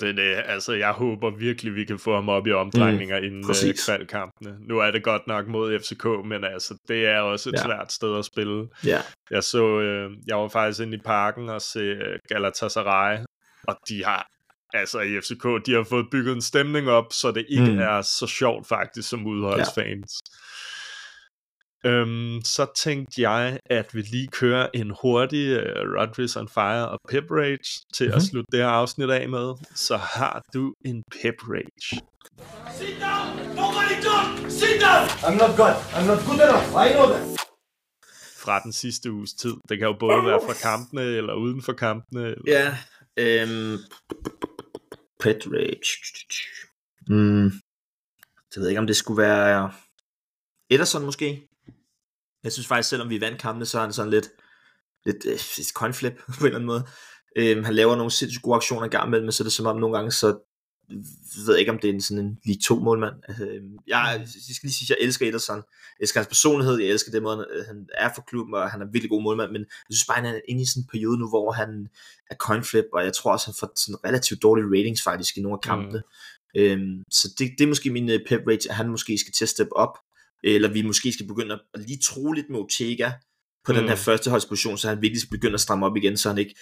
Det 0.00 0.08
er 0.08 0.12
det, 0.12 0.42
altså 0.46 0.72
jeg 0.72 0.92
håber 0.92 1.30
virkelig, 1.30 1.74
vi 1.74 1.84
kan 1.84 1.98
få 1.98 2.14
ham 2.14 2.28
op 2.28 2.46
i 2.46 2.52
omdrejninger 2.52 3.18
mm, 3.20 3.24
inden 3.26 3.44
øh, 3.50 3.74
kvalkampene. 3.86 4.56
Nu 4.68 4.78
er 4.78 4.90
det 4.90 5.02
godt 5.02 5.26
nok 5.26 5.46
mod 5.48 5.78
FCK, 5.78 6.04
men 6.24 6.44
altså 6.44 6.74
det 6.88 7.06
er 7.06 7.20
også 7.20 7.48
et 7.48 7.52
Ja. 7.52 7.62
svært 7.62 7.92
sted 7.92 8.18
at 8.18 8.24
spille. 8.24 8.68
Ja, 8.86 9.00
Jeg 9.30 9.44
så, 9.44 9.80
øh, 9.80 10.10
jeg 10.26 10.36
var 10.36 10.48
faktisk 10.48 10.80
inde 10.80 10.96
i 10.96 11.00
parken 11.04 11.48
og 11.48 11.62
se 11.62 11.80
øh, 11.80 12.18
Galatasaray, 12.28 13.18
og 13.68 13.76
de 13.88 14.04
har, 14.04 14.26
altså 14.72 15.00
i 15.00 15.20
FCK, 15.20 15.66
de 15.66 15.72
har 15.72 15.84
fået 15.88 16.06
bygget 16.12 16.34
en 16.34 16.42
stemning 16.42 16.90
op, 16.90 17.12
så 17.12 17.30
det 17.30 17.46
ikke 17.48 17.72
mm. 17.72 17.78
er 17.78 18.02
så 18.02 18.26
sjovt 18.26 18.68
faktisk 18.68 19.08
som 19.08 19.26
udholdsfans. 19.26 20.20
Ja. 20.24 20.36
Øhm, 21.84 22.40
så 22.44 22.66
tænkte 22.76 23.22
jeg, 23.30 23.58
at 23.66 23.94
vi 23.94 24.02
lige 24.02 24.28
kører 24.28 24.68
en 24.74 24.92
hurtig 25.02 25.56
uh, 25.56 25.62
Rodgers 25.98 26.36
on 26.36 26.48
Fire 26.48 26.88
og 26.88 26.98
Pep 27.08 27.24
Rage 27.30 27.84
til 27.94 28.06
mm-hmm. 28.06 28.16
at 28.16 28.22
slutte 28.22 28.48
det 28.52 28.60
her 28.60 28.68
afsnit 28.68 29.10
af 29.10 29.28
med. 29.28 29.54
Så 29.74 29.96
har 29.96 30.42
du 30.54 30.74
en 30.84 31.02
Pep 31.12 31.34
Rage. 31.42 32.02
I'm 35.26 35.36
not 35.38 35.56
good. 35.56 35.76
I'm 35.96 36.06
not 36.06 36.18
good 36.26 36.40
enough. 36.40 36.86
I 36.86 36.92
know 36.92 37.06
that. 37.06 37.40
fra 38.44 38.60
den 38.60 38.72
sidste 38.72 39.12
uges 39.12 39.32
tid. 39.32 39.54
Det 39.68 39.78
kan 39.78 39.86
jo 39.86 39.96
både 40.00 40.26
være 40.26 40.40
fra 40.46 40.54
kampene, 40.54 41.02
eller 41.02 41.34
uden 41.34 41.62
for 41.62 41.72
kampene. 41.72 42.22
Eller... 42.26 42.42
ja. 42.46 42.76
Øhm, 43.16 43.78
Pet 45.20 45.46
Rage. 45.46 45.90
Mm, 47.08 47.44
jeg 48.54 48.60
ved 48.60 48.68
ikke, 48.68 48.80
om 48.80 48.86
det 48.86 48.96
skulle 48.96 49.22
være 49.22 49.72
Ederson 50.70 51.04
måske. 51.04 51.49
Jeg 52.44 52.52
synes 52.52 52.66
faktisk, 52.66 52.88
selvom 52.88 53.10
vi 53.10 53.20
vandt 53.20 53.38
kampene, 53.40 53.66
så 53.66 53.78
er 53.78 53.82
han 53.82 53.92
sådan 53.92 54.10
lidt, 54.10 54.28
lidt 55.06 55.16
øh, 55.26 55.38
coinflip 55.74 56.12
på 56.38 56.40
en 56.40 56.46
eller 56.46 56.54
anden 56.58 56.66
måde. 56.66 56.84
Øhm, 57.36 57.64
han 57.64 57.74
laver 57.74 57.96
nogle 57.96 58.10
sindssygt 58.10 58.42
gode 58.42 58.56
aktioner 58.56 58.88
gang 58.88 59.06
imellem, 59.06 59.24
men 59.24 59.32
så 59.32 59.42
er 59.42 59.44
det 59.44 59.52
som 59.52 59.66
om 59.66 59.76
nogle 59.76 59.96
gange, 59.96 60.12
så 60.12 60.38
ved 61.46 61.54
jeg 61.54 61.58
ikke, 61.60 61.72
om 61.72 61.78
det 61.78 61.90
er 61.90 61.94
en 61.94 62.00
sådan 62.02 62.24
en 62.24 62.38
League 62.46 62.60
2 62.64 62.78
målmand. 62.78 63.14
Øhm, 63.28 63.72
jeg, 63.86 64.16
jeg 64.18 64.28
skal 64.56 64.66
lige 64.66 64.72
sige, 64.74 64.86
at 64.86 64.90
jeg 64.90 65.06
elsker 65.06 65.28
Ederson. 65.28 65.56
Jeg 65.56 66.02
elsker 66.04 66.20
hans 66.20 66.28
personlighed, 66.28 66.78
jeg 66.78 66.88
elsker 66.88 67.10
det 67.12 67.22
måde, 67.22 67.36
han- 67.36 67.64
han 67.66 67.86
er 67.94 68.10
for 68.14 68.22
klubben, 68.28 68.54
og 68.54 68.70
han 68.70 68.80
er 68.80 68.86
en 68.86 68.92
virkelig 68.92 69.10
god 69.10 69.22
målmand, 69.22 69.50
men 69.50 69.60
jeg 69.60 69.94
synes 69.94 70.06
bare, 70.06 70.16
han 70.24 70.34
er 70.34 70.40
inde 70.48 70.62
i 70.62 70.66
sådan 70.66 70.82
en 70.82 70.88
periode 70.92 71.18
nu, 71.18 71.28
hvor 71.28 71.52
han 71.52 71.88
er 72.30 72.34
coinflip, 72.36 72.84
og 72.92 73.04
jeg 73.04 73.12
tror 73.12 73.32
også, 73.32 73.46
han 73.46 73.54
får 73.60 73.72
sådan 73.76 74.04
relativt 74.04 74.42
dårlige 74.42 74.66
ratings 74.66 75.02
faktisk 75.02 75.36
i 75.36 75.40
nogle 75.40 75.58
af 75.58 75.60
kampene. 75.60 76.02
Mm. 76.54 76.60
Øhm, 76.60 77.02
så 77.10 77.28
det, 77.38 77.50
det 77.58 77.64
er 77.64 77.68
måske 77.68 77.90
min 77.90 78.10
øh, 78.10 78.20
pep 78.28 78.40
rate, 78.48 78.68
at 78.70 78.74
han 78.76 78.88
måske 78.88 79.18
skal 79.18 79.32
til 79.32 79.44
at 79.44 79.48
steppe 79.48 79.76
op, 79.76 79.94
eller 80.44 80.68
vi 80.68 80.82
måske 80.82 81.12
skal 81.12 81.26
begynde 81.26 81.54
at 81.54 81.80
lige 81.80 81.98
tro 82.02 82.32
lidt 82.32 82.50
med 82.50 82.58
Ortega 82.58 83.10
på 83.64 83.72
mm. 83.72 83.76
den 83.76 83.84
Mm. 83.84 83.88
her 83.88 83.96
første 83.96 84.30
holdsposition, 84.30 84.78
så 84.78 84.88
han 84.88 85.02
virkelig 85.02 85.20
skal 85.20 85.38
begynde 85.38 85.54
at 85.54 85.60
stramme 85.60 85.86
op 85.86 85.96
igen, 85.96 86.16
så 86.16 86.28
han 86.28 86.38
ikke 86.38 86.54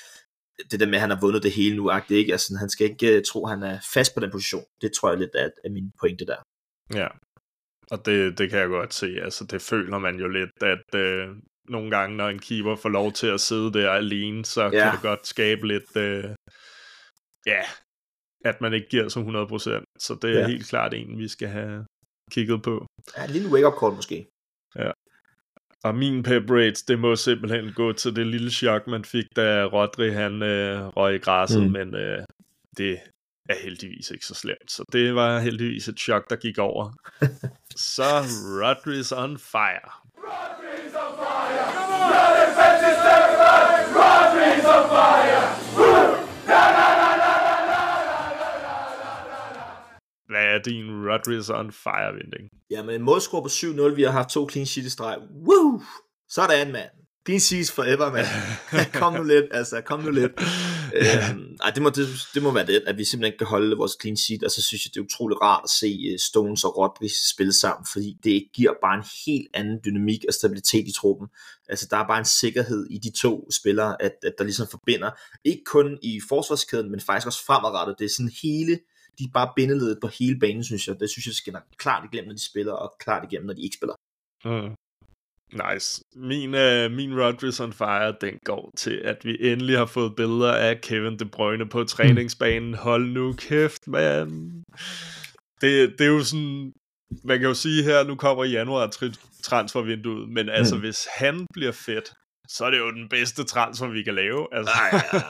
det 0.70 0.80
der 0.80 0.86
med, 0.86 0.94
at 0.94 1.00
han 1.00 1.10
har 1.10 1.20
vundet 1.20 1.42
det 1.42 1.52
hele 1.52 1.76
nu, 1.76 1.90
agtigt, 1.90 2.18
ikke? 2.18 2.32
Altså, 2.32 2.56
han 2.58 2.70
skal 2.70 2.90
ikke 2.90 3.16
uh, 3.16 3.22
tro, 3.22 3.46
at 3.46 3.50
han 3.50 3.62
er 3.62 3.78
fast 3.94 4.14
på 4.14 4.20
den 4.20 4.30
position. 4.30 4.64
Det 4.80 4.92
tror 4.92 5.10
jeg 5.10 5.18
lidt 5.18 5.30
er, 5.34 5.48
er 5.64 5.70
min 5.70 5.90
pointe 6.00 6.26
der. 6.26 6.36
Ja, 6.94 7.08
og 7.90 8.06
det, 8.06 8.38
det 8.38 8.50
kan 8.50 8.58
jeg 8.58 8.68
godt 8.68 8.94
se. 8.94 9.06
Altså, 9.22 9.44
det 9.44 9.62
føler 9.62 9.98
man 9.98 10.16
jo 10.16 10.28
lidt, 10.28 10.62
at 10.62 10.94
øh, 10.94 11.28
nogle 11.68 11.90
gange, 11.90 12.16
når 12.16 12.28
en 12.28 12.38
keeper 12.38 12.76
får 12.76 12.88
lov 12.88 13.12
til 13.12 13.26
at 13.26 13.40
sidde 13.40 13.72
der 13.72 13.90
alene, 13.90 14.44
så 14.44 14.62
ja. 14.62 14.70
Kan 14.70 14.92
det 14.92 15.02
godt 15.02 15.26
skabe 15.26 15.66
lidt, 15.68 15.96
øh, 15.96 16.24
ja, 17.46 17.62
at 18.44 18.60
man 18.60 18.74
ikke 18.74 18.88
giver 18.88 19.08
sig 19.08 19.22
100%. 19.22 19.84
Så 19.98 20.18
det 20.22 20.30
er 20.36 20.40
ja. 20.40 20.46
helt 20.46 20.68
klart 20.68 20.94
en, 20.94 21.18
vi 21.18 21.28
skal 21.28 21.48
have 21.48 21.84
kigget 22.28 22.62
på. 22.62 22.86
Ja, 23.16 23.24
en 23.24 23.30
lille 23.30 23.48
wake-up 23.48 23.74
call 23.80 23.92
måske. 23.92 24.26
Og 25.84 25.94
min 25.94 26.22
pep 26.22 26.50
rates, 26.50 26.82
det 26.82 26.98
må 26.98 27.16
simpelthen 27.16 27.72
gå 27.72 27.92
til 27.92 28.16
det 28.16 28.26
lille 28.26 28.50
chok, 28.50 28.86
man 28.86 29.04
fik, 29.04 29.24
da 29.36 29.64
Rodri 29.64 30.10
han 30.10 30.42
øh, 30.42 30.86
røg 30.86 31.14
i 31.14 31.18
græsset, 31.18 31.60
Mm. 31.62 31.66
mm. 31.66 31.72
men 31.72 31.94
øh, 31.94 32.24
det 32.76 32.98
er 33.48 33.54
heldigvis 33.62 34.10
ikke 34.10 34.26
så 34.26 34.34
slemt. 34.34 34.70
Så 34.70 34.84
det 34.92 35.14
var 35.14 35.38
heldigvis 35.38 35.88
et 35.88 35.98
chok, 36.00 36.30
der 36.30 36.36
gik 36.36 36.58
over. 36.58 36.92
så 37.76 38.02
Rodri's 38.62 39.22
on 39.22 39.38
fire. 39.38 39.90
Hvad 40.14 40.30
er 40.30 40.56
din 40.80 40.94
Rodri's 42.60 43.06
on 43.16 43.27
fire 51.72 52.14
vending? 52.14 52.50
Jamen, 52.70 52.94
en 52.94 53.02
målscore 53.02 53.42
på 53.42 53.48
7-0, 53.48 53.94
vi 53.94 54.02
har 54.02 54.10
haft 54.10 54.28
to 54.28 54.50
clean 54.50 54.66
sheet 54.66 54.86
i 54.86 54.90
streg. 54.90 55.16
Woo! 55.46 55.82
Sådan, 56.28 56.72
mand. 56.72 56.90
Clean 57.26 57.40
sheets 57.40 57.72
forever, 57.72 58.12
mand. 58.12 58.26
kom 59.00 59.12
nu 59.12 59.22
lidt, 59.22 59.46
altså, 59.50 59.80
kom 59.80 60.00
nu 60.00 60.10
lidt. 60.10 60.32
øhm, 60.94 61.56
ej, 61.64 61.70
det 61.70 61.82
må, 61.82 61.90
det, 61.90 62.06
det 62.34 62.42
må 62.42 62.50
være 62.50 62.66
det, 62.66 62.82
at 62.86 62.98
vi 62.98 63.04
simpelthen 63.04 63.32
ikke 63.32 63.38
kan 63.38 63.46
holde 63.46 63.76
vores 63.76 63.96
clean 64.00 64.16
sheet, 64.16 64.44
og 64.44 64.50
så 64.50 64.62
synes 64.62 64.86
jeg, 64.86 64.94
det 64.94 65.00
er 65.00 65.04
utroligt 65.04 65.40
rart 65.42 65.60
at 65.64 65.70
se 65.70 66.08
øh, 66.12 66.18
Stones 66.18 66.64
og 66.64 66.76
Rodri 66.76 67.08
spille 67.32 67.52
sammen, 67.52 67.86
fordi 67.92 68.16
det 68.24 68.44
giver 68.54 68.72
bare 68.82 68.96
en 68.96 69.04
helt 69.26 69.48
anden 69.54 69.78
dynamik 69.84 70.24
og 70.28 70.34
stabilitet 70.34 70.88
i 70.88 70.92
truppen. 70.92 71.28
Altså, 71.68 71.86
der 71.90 71.96
er 71.96 72.06
bare 72.06 72.18
en 72.18 72.24
sikkerhed 72.24 72.86
i 72.90 72.98
de 72.98 73.10
to 73.10 73.50
spillere, 73.50 74.02
at, 74.02 74.12
at 74.22 74.32
der 74.38 74.44
ligesom 74.44 74.66
forbinder, 74.70 75.10
ikke 75.44 75.62
kun 75.66 75.98
i 76.02 76.20
forsvarskæden, 76.28 76.90
men 76.90 77.00
faktisk 77.00 77.26
også 77.26 77.44
fremadrettet. 77.44 77.96
Det 77.98 78.04
er 78.04 78.14
sådan 78.16 78.32
hele, 78.42 78.78
de 79.18 79.24
er 79.24 79.32
bare 79.34 79.52
bindeledet 79.56 79.98
på 80.00 80.08
hele 80.18 80.38
banen, 80.38 80.64
synes 80.64 80.88
jeg. 80.88 81.00
Det 81.00 81.10
synes 81.10 81.26
jeg 81.26 81.34
skal 81.34 81.54
klart 81.76 82.04
igennem, 82.12 82.28
når 82.28 82.34
de 82.34 82.44
spiller, 82.50 82.72
og 82.72 82.94
klart 83.00 83.24
igennem, 83.32 83.46
når 83.46 83.54
de 83.54 83.62
ikke 83.62 83.76
spiller. 83.76 83.94
Mm. 84.44 84.74
Nice. 85.52 86.02
Min, 86.16 86.48
uh, 86.54 86.90
min 86.98 87.20
Rodgers 87.22 87.60
on 87.60 87.72
Fire, 87.72 88.14
den 88.20 88.38
går 88.44 88.70
til, 88.76 88.96
at 89.04 89.24
vi 89.24 89.52
endelig 89.52 89.78
har 89.78 89.86
fået 89.86 90.16
billeder 90.16 90.52
af 90.52 90.80
Kevin 90.80 91.18
De 91.18 91.24
Bruyne 91.24 91.68
på 91.68 91.84
træningsbanen. 91.84 92.74
Hold 92.74 93.06
nu 93.12 93.32
kæft, 93.32 93.86
mand. 93.86 94.64
Det, 95.60 95.98
det 95.98 96.00
er 96.00 96.10
jo 96.10 96.24
sådan, 96.24 96.72
man 97.24 97.38
kan 97.38 97.48
jo 97.48 97.54
sige 97.54 97.82
her, 97.82 98.04
nu 98.04 98.14
kommer 98.14 98.44
januar 98.44 98.86
transfervinduet, 99.42 100.28
men 100.28 100.48
altså, 100.48 100.74
Mm. 100.74 100.80
hvis 100.80 101.06
han 101.16 101.46
bliver 101.52 101.72
fedt, 101.72 102.12
så 102.48 102.64
er 102.64 102.70
det 102.70 102.78
jo 102.78 102.90
den 102.90 103.08
bedste 103.08 103.44
transfer, 103.44 103.86
vi 103.86 104.02
kan 104.02 104.14
lave. 104.14 104.46
Altså, 104.52 104.72
Ej, 104.72 105.00
ja. 105.12 105.20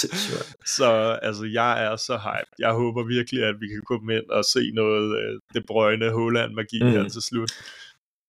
Så 0.76 1.18
altså, 1.22 1.44
jeg 1.52 1.84
er 1.84 1.96
så 1.96 2.16
hyped. 2.16 2.52
Jeg 2.58 2.72
håber 2.72 3.04
virkelig, 3.04 3.42
at 3.44 3.54
vi 3.60 3.68
kan 3.68 3.82
komme 3.86 4.14
ind 4.16 4.30
og 4.30 4.44
se 4.44 4.70
noget 4.74 5.08
uh, 5.08 5.40
De 5.54 5.66
Bruyne 5.66 6.10
Holland-magi 6.10 6.82
mm. 6.82 6.90
her 6.90 7.02
Mm. 7.02 7.10
til 7.10 7.22
slut. 7.22 7.52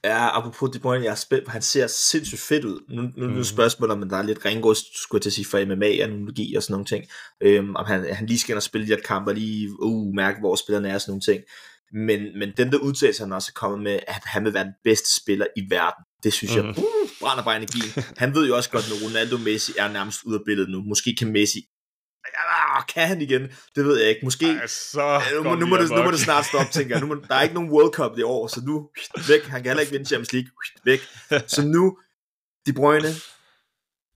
Ja, 0.04 0.38
apropos 0.38 0.70
De 0.74 0.80
Bruyne, 0.80 1.04
jeg 1.06 1.12
er 1.12 1.16
spændt 1.16 1.46
på, 1.46 1.52
han 1.52 1.62
ser 1.62 1.88
sindssygt 1.88 2.42
fedt 2.42 2.66
ud. 2.66 2.80
Nu, 2.90 3.02
nu, 3.02 3.12
nu 3.18 3.28
Mhm. 3.28 3.40
er 3.40 3.44
spørgsmålet, 3.44 3.94
om 3.94 4.10
der 4.10 4.18
er 4.18 4.24
lidt 4.24 4.46
ringo, 4.46 4.74
skulle 4.74 5.18
jeg 5.20 5.22
til 5.22 5.30
at 5.30 5.34
sige, 5.34 5.46
for 5.46 5.66
MMA-analogi 5.66 6.56
og 6.56 6.64
sådan 6.64 6.74
nogle 6.74 6.86
ting. 6.86 7.06
Øhm, 7.42 7.76
om 7.76 7.86
han, 7.86 8.14
han 8.16 8.28
lige 8.28 8.40
skal 8.40 8.52
ind 8.54 8.58
og 8.58 8.64
spille 8.64 8.88
her 8.88 8.98
kampe, 9.06 9.32
og 9.32 9.36
lige 9.36 9.70
uh, 9.82 10.16
mærke, 10.16 10.40
hvor 10.40 10.56
spillerne 10.56 10.90
er 10.90 10.94
og 10.96 11.02
sådan 11.02 11.12
nogle 11.12 11.22
ting. 11.22 11.44
Men, 11.94 12.40
men 12.40 12.52
den 12.58 12.72
der 12.72 12.78
udtalelse, 12.78 13.24
han 13.24 13.34
også 13.34 13.52
er 13.56 13.60
kommet 13.60 13.80
med, 13.84 14.00
at 14.08 14.22
han 14.26 14.46
vil 14.46 14.54
være 14.54 14.64
den 14.64 14.74
bedste 14.84 15.16
spiller 15.22 15.46
i 15.58 15.62
verden, 15.70 16.04
det 16.24 16.34
synes 16.34 16.56
Mhm. 16.56 16.66
jeg, 16.66 16.78
uh, 16.78 16.84
brænder 17.28 17.44
bare 17.44 17.58
energien. 17.64 17.92
Han 18.24 18.36
ved 18.36 18.48
jo 18.48 18.56
også 18.56 18.70
godt, 18.70 18.86
når 18.90 18.98
Ronaldo 19.06 19.38
Messi 19.38 19.72
er 19.78 19.88
nærmest 19.98 20.20
ude 20.24 20.36
af 20.40 20.46
billedet 20.46 20.70
nu. 20.70 20.80
Måske 20.82 21.16
kan 21.20 21.32
Messi 21.38 21.62
Ja, 22.38 22.82
kan 22.94 23.08
han 23.08 23.22
igen? 23.22 23.42
Det 23.76 23.86
ved 23.86 24.00
jeg 24.00 24.10
ikke. 24.10 24.22
Måske, 24.24 24.46
Ej, 24.46 24.68
så 24.68 25.02
Ja, 25.02 25.34
nu, 25.36 25.44
må, 25.44 25.56
nu, 25.56 25.66
vi 25.66 25.70
må 25.70 25.78
det, 25.78 25.90
nu 25.90 26.04
må 26.04 26.12
det 26.12 26.20
snart 26.20 26.46
stoppe, 26.46 26.72
tænker 26.72 26.96
jeg. 26.96 27.02
Nu 27.02 27.08
må, 27.08 27.16
der 27.30 27.36
er 27.36 27.42
ikke 27.42 27.56
nogen 27.56 27.70
World 27.72 27.94
Cup 27.94 28.18
i 28.18 28.22
år, 28.22 28.48
så 28.48 28.62
nu 28.66 28.90
væk. 29.28 29.44
Han 29.44 29.64
kan 29.64 29.70
heller 29.70 29.82
ikke 29.82 29.92
vinde 29.92 30.06
Champions 30.06 30.34
League. 30.34 30.50
Væk. 30.86 31.00
Så 31.56 31.62
nu, 31.76 31.98
De 32.66 32.74
Bruyne, 32.74 33.12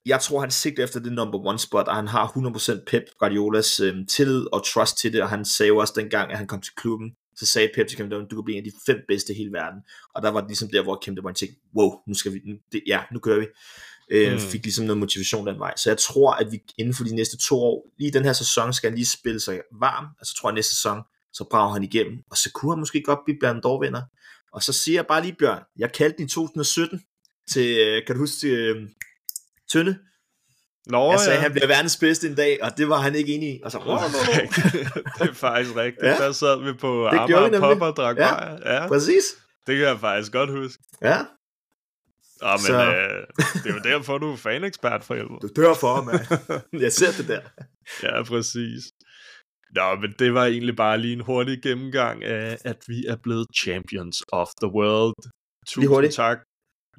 jeg 0.06 0.22
tror, 0.22 0.39
han 0.39 0.51
sigter 0.51 0.84
efter 0.84 1.00
det 1.00 1.13
number 1.13 1.39
one 1.46 1.60
spot, 1.60 1.88
og 1.88 1.96
han 1.96 2.08
har 2.08 2.27
100% 2.27 2.84
Pep 2.88 3.03
Guardiolas 3.20 3.80
øh, 3.80 3.96
tillid 4.10 4.46
og 4.53 4.65
trust 4.65 4.98
til 4.98 5.13
det, 5.13 5.22
og 5.22 5.30
han 5.30 5.46
sagde 5.46 5.68
jo 5.68 5.77
også 5.77 5.94
dengang, 5.96 6.32
at 6.32 6.38
han 6.38 6.48
kom 6.48 6.62
til 6.62 6.74
klubben, 6.75 7.10
så 7.36 7.46
sagde 7.46 7.70
Pep 7.76 7.88
til 7.88 7.98
Kevin 7.98 8.12
De 8.12 8.16
Bruyne, 8.16 8.28
du 8.28 8.36
kan 8.36 8.44
blive 8.44 8.58
en 8.58 8.66
af 8.66 8.72
de 8.72 8.78
fem 8.86 8.98
bedste 9.08 9.34
i 9.34 9.38
hele 9.38 9.52
verden. 9.52 9.80
Og 10.16 10.22
der 10.22 10.30
var 10.30 10.40
det 10.42 10.50
ligesom 10.50 10.70
der, 10.70 10.84
hvor 10.84 10.96
De 10.96 11.22
Bruyne 11.22 11.36
tænkte, 11.36 11.60
wow, 11.76 11.92
nu 12.08 12.14
skal 12.14 12.34
vi, 12.34 12.42
nu, 12.46 12.56
det, 12.72 12.82
ja, 12.88 13.00
nu 13.12 13.20
kører 13.20 13.40
vi. 13.40 13.46
Øh, 14.12 14.34
Mm. 14.34 14.40
Fik 14.40 14.64
ligesom 14.64 14.86
noget 14.86 14.98
motivation 14.98 15.48
den 15.48 15.60
vej. 15.60 15.74
Så 15.78 15.90
jeg 15.90 15.98
tror, 15.98 16.32
at 16.34 16.52
vi 16.52 16.60
inden 16.78 16.94
for 16.94 17.04
de 17.04 17.16
næste 17.16 17.38
to 17.38 17.56
år, 17.60 17.88
lige 17.98 18.12
den 18.12 18.24
her 18.24 18.34
sæson, 18.34 18.74
skal 18.74 18.90
han 18.90 18.98
lige 18.98 19.08
spille 19.08 19.40
sig 19.40 19.62
varm, 19.80 20.06
og 20.20 20.26
så 20.26 20.36
tror 20.36 20.50
jeg 20.50 20.56
næste 20.56 20.76
sæson, 20.76 21.02
så 21.34 21.44
brager 21.52 21.74
han 21.74 21.84
igennem, 21.84 22.20
og 22.32 22.38
så 22.38 22.52
kunne 22.52 22.72
han 22.72 22.80
måske 22.80 23.02
godt 23.02 23.20
blive 23.26 23.40
Ballon 23.42 23.62
d'Or-vinder. 23.66 24.02
Og 24.54 24.64
så 24.64 24.74
siger 24.74 24.98
jeg 24.98 25.06
bare 25.08 25.22
lige, 25.22 25.36
Bjørn, 25.40 25.64
jeg 25.78 25.92
kaldte 25.92 26.18
den 26.18 26.26
i 26.26 26.30
2017 26.30 27.02
til, 27.52 27.78
øh, 27.80 28.06
kan 28.06 28.16
du 28.16 28.22
huske, 28.22 28.40
til, 28.40 28.50
øh, 28.50 28.90
Tønde? 29.72 29.98
Nå, 30.88 31.12
Jeg 31.12 31.20
sagde, 31.20 31.36
ja. 31.38 31.42
han 31.42 31.52
bliver 31.52 31.68
verdens 31.68 31.98
bedste 31.98 32.28
en 32.28 32.36
dag, 32.36 32.64
og 32.64 32.78
det 32.78 32.90
var 32.90 32.98
han 32.98 33.16
ikke 33.16 33.34
enig 33.34 33.50
i. 33.50 33.60
Og 33.64 33.72
så, 33.72 33.78
oh, 33.78 34.00
det 35.20 35.30
er 35.30 35.34
faktisk 35.34 35.76
rigtigt. 35.76 36.06
Ja. 36.06 36.16
Der 36.18 36.32
sad 36.32 36.64
vi 36.64 36.74
på 36.74 37.08
Amager 37.08 37.42
nemlig. 37.42 37.60
Pop 37.60 37.82
og 37.82 37.96
drak 37.96 38.18
Ja. 38.18 38.74
ja. 38.74 38.88
præcis. 38.88 39.24
det 39.68 39.78
kan 39.78 39.88
jeg 39.88 40.00
faktisk 40.00 40.32
godt 40.32 40.50
huske. 40.52 40.84
Ja, 41.02 41.18
Ja, 42.44 42.52
men 42.52 42.60
Så- 42.60 42.74
øh, 42.74 43.26
det 43.64 43.70
er 43.70 43.74
jo 43.74 43.80
derfor, 43.84 44.18
du 44.18 44.32
er 44.32 44.36
fanekspert 44.38 45.04
for 45.04 45.16
helvede. 45.16 45.40
du 45.42 45.50
dør 45.62 45.74
for, 45.74 46.02
mand. 46.04 46.22
jeg 46.84 46.92
ser 46.92 47.12
det 47.18 47.28
der. 47.28 47.42
Ja, 48.04 48.24
præcis. 48.24 48.84
Nå, 49.76 49.96
men 49.96 50.14
det 50.20 50.34
var 50.34 50.46
egentlig 50.46 50.76
bare 50.76 50.98
lige 50.98 51.14
en 51.14 51.20
hurtig 51.22 51.62
gennemgang 51.64 52.24
af, 52.24 52.58
at 52.66 52.78
vi 52.88 53.06
er 53.08 53.16
blevet 53.24 53.48
champions 53.60 54.18
of 54.32 54.48
the 54.62 54.72
world. 54.72 55.14
Tusind 55.68 56.12
tak. 56.12 56.38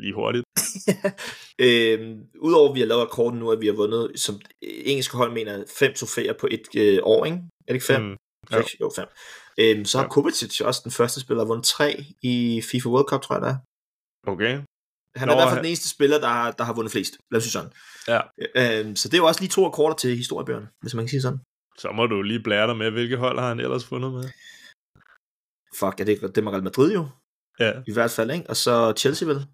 Lige 0.02 0.14
hurtigt. 0.14 0.44
Øhm, 1.66 2.14
Udover 2.46 2.68
at 2.68 2.74
vi 2.74 2.80
har 2.80 2.86
lavet 2.86 3.02
rekorden 3.06 3.38
nu, 3.38 3.50
at 3.50 3.60
vi 3.60 3.66
har 3.66 3.74
vundet, 3.82 4.20
som 4.20 4.34
engelske 4.62 5.16
hold 5.16 5.32
mener, 5.32 5.64
fem 5.78 5.92
trofæer 5.94 6.32
på 6.40 6.46
et 6.50 6.62
øh, 6.76 6.98
år, 7.02 7.24
ikke? 7.24 7.36
Er 7.36 7.68
det 7.68 7.74
ikke 7.74 7.86
fem? 7.86 8.02
Mm. 8.02 8.16
Seks? 8.52 8.80
Jo, 8.80 8.90
fem. 8.96 9.06
Øhm, 9.60 9.84
så 9.84 9.98
har 9.98 10.04
Ja. 10.04 10.08
Kovacic 10.10 10.60
også 10.60 10.80
den 10.84 10.92
første 10.92 11.20
spiller, 11.20 11.38
der 11.40 11.44
har 11.46 11.52
vundet 11.54 11.66
tre 11.66 12.04
i 12.22 12.62
FIFA 12.70 12.88
World 12.88 13.08
Cup, 13.10 13.22
tror 13.22 13.34
jeg, 13.34 13.42
der 13.42 13.48
er. 13.54 13.58
Okay. 14.32 14.54
Han 15.20 15.28
Nå, 15.28 15.32
er 15.32 15.36
i 15.36 15.38
hvert 15.38 15.48
fald 15.48 15.58
han- 15.58 15.64
den 15.64 15.70
eneste 15.72 15.88
spiller, 15.96 16.18
der 16.20 16.28
har, 16.28 16.50
der 16.58 16.64
har 16.64 16.74
vundet 16.74 16.92
flest. 16.92 17.12
Lad 17.30 17.38
os 17.38 17.44
sige 17.44 17.52
sådan. 17.58 17.72
Ja. 18.12 18.20
Øhm, 18.60 18.96
så 18.96 19.08
det 19.08 19.14
er 19.14 19.18
jo 19.22 19.26
også 19.26 19.40
lige 19.40 19.50
to 19.56 19.66
rekorder 19.68 19.96
til 19.96 20.16
historiebøgerne, 20.16 20.68
hvis 20.82 20.94
man 20.94 21.04
kan 21.04 21.08
sige 21.10 21.22
sådan. 21.22 21.40
Så 21.78 21.88
må 21.92 22.06
du 22.06 22.22
lige 22.22 22.42
blære 22.42 22.66
dig 22.66 22.76
med, 22.76 22.90
hvilke 22.90 23.16
hold 23.16 23.38
har 23.38 23.48
han 23.48 23.60
ellers 23.60 23.84
fundet 23.84 24.12
med? 24.12 24.24
Fuck, 25.80 26.00
er 26.00 26.04
det, 26.04 26.20
det 26.34 26.38
er 26.46 26.50
Real 26.52 26.62
Madrid 26.62 26.92
jo, 26.92 27.08
Ja, 27.58 27.72
i 27.86 27.92
hvert 27.92 28.10
fald, 28.10 28.30
ikke? 28.30 28.50
Og 28.50 28.56
så 28.56 28.92
Chelsea 28.98 29.28
vel? 29.28 29.46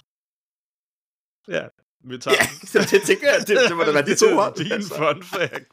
Ja. 1.49 1.63
Vi 2.09 2.19
tager 2.23 2.37
Ja, 2.75 2.81
det, 2.81 2.91
det 2.91 3.03
tænker 3.03 3.29
jeg, 3.33 3.41
det, 3.49 3.59
det 3.69 3.77
må 3.77 3.83
da 3.85 3.93
være 3.93 4.07
de 4.07 4.15
to 4.15 4.35
hold. 4.35 4.55
Din 4.65 4.73
altså. 4.73 4.95
fun 4.97 5.23
fact. 5.23 5.69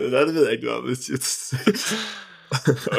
Nej, 0.12 0.24
det 0.24 0.34
ved 0.34 0.42
jeg 0.44 0.52
ikke 0.52 0.64
noget 0.66 0.78
om. 0.82 0.88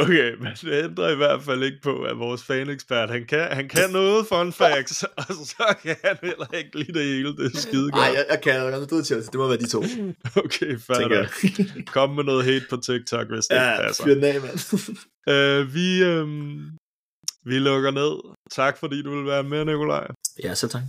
Okay, 0.01 0.33
men 0.35 0.47
det 0.61 0.83
ændrer 0.83 1.09
i 1.09 1.15
hvert 1.15 1.43
fald 1.43 1.63
ikke 1.63 1.77
på, 1.83 2.01
at 2.03 2.17
vores 2.19 2.43
fanekspert, 2.43 3.09
han 3.09 3.25
kan, 3.25 3.47
han 3.51 3.69
kan 3.69 3.89
noget 3.89 4.27
fun 4.27 4.53
facts, 4.53 5.03
og 5.03 5.23
så 5.27 5.75
kan 5.83 5.95
han 6.03 6.17
heller 6.23 6.45
ikke 6.53 6.79
lide 6.79 6.93
det 6.99 7.03
hele. 7.05 7.35
Det 7.37 7.55
er 7.55 7.57
skide 7.59 7.87
Nej, 7.89 8.07
godt. 8.07 8.17
jeg, 8.17 8.25
jeg 8.29 8.41
kan 8.41 8.53
Real 8.61 8.79
Madrid 8.79 9.05
Chelsea. 9.05 9.31
Det 9.31 9.39
må 9.39 9.47
være 9.47 9.57
de 9.57 9.67
to, 9.67 9.83
Okay, 10.35 10.79
jeg. 10.89 11.09
nok. 11.09 11.85
Kom 11.85 12.09
med 12.09 12.23
noget 12.23 12.45
hate 12.45 12.65
på 12.69 12.77
TikTok, 12.77 13.27
hvis 13.27 13.45
det 13.45 13.55
ikke 13.55 13.65
Ja, 13.65 13.81
passer. 13.87 14.03
fyr 14.03 14.13
den 14.13 14.23
af, 14.23 14.41
mand. 14.41 14.97
Øh, 15.29 15.73
vi, 15.73 16.03
øhm, 16.03 16.59
vi 17.45 17.59
lukker 17.59 17.91
ned. 17.91 18.35
Tak 18.51 18.77
fordi 18.77 19.01
du 19.01 19.15
vil 19.17 19.25
være 19.25 19.43
med, 19.43 19.65
Nikolaj. 19.65 20.07
ja, 20.43 20.55
så 20.55 20.67
tak. 20.67 20.81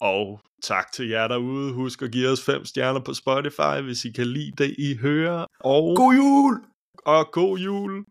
Og 0.00 0.40
tak 0.62 0.92
til 0.92 1.08
jer 1.08 1.28
derude. 1.28 1.72
Husk 1.72 2.02
at 2.02 2.12
give 2.12 2.28
os 2.28 2.44
fem 2.44 2.64
stjerner 2.64 3.00
på 3.00 3.14
Spotify, 3.14 3.80
hvis 3.82 4.04
I 4.04 4.10
kan 4.12 4.26
lide 4.26 4.52
det, 4.58 4.74
I 4.78 4.96
hører. 4.96 5.46
Og 5.60 5.96
God 5.96 6.14
jul! 6.14 6.60
og 7.06 7.28
god 7.32 7.58
jul. 7.58 8.04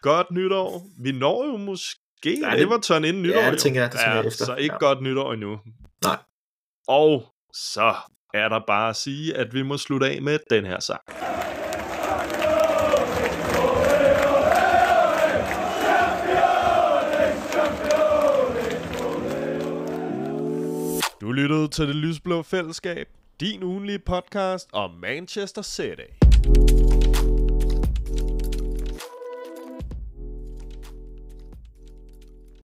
Godt 0.00 0.30
nytår. 0.30 0.82
Vi 1.02 1.12
når 1.12 1.46
jo 1.46 1.56
måske 1.56 2.00
Ja, 2.24 2.30
ja, 2.50 2.56
det- 2.56 2.62
Everton 2.62 3.04
inden 3.04 3.22
nytår. 3.22 3.40
det 3.42 3.52
jo. 3.52 3.56
tænker 3.58 3.80
jeg, 3.80 3.92
det 3.92 3.98
tænker 4.00 4.12
ja, 4.14 4.18
jeg 4.18 4.26
efter. 4.26 4.44
Så 4.44 4.54
ikke 4.54 4.72
Ja. 4.72 4.78
godt 4.78 5.02
nytår 5.02 5.32
endnu. 5.32 5.58
Nej. 6.04 6.16
Og 6.88 7.24
så 7.54 7.94
er 8.34 8.48
der 8.48 8.60
bare 8.66 8.88
at 8.88 8.96
sige, 8.96 9.36
at 9.36 9.54
vi 9.54 9.62
må 9.62 9.76
slutte 9.78 10.06
af 10.06 10.22
med 10.22 10.38
den 10.50 10.64
her 10.66 10.80
sang. 10.80 11.00
Du 21.26 21.32
lyttede 21.32 21.68
til 21.68 21.88
Det 21.88 21.96
Lysblå 21.96 22.42
Fællesskab, 22.42 23.08
din 23.40 23.62
ugenlige 23.62 23.98
podcast 23.98 24.68
om 24.72 24.90
Manchester 24.90 25.62
City. 25.62 26.25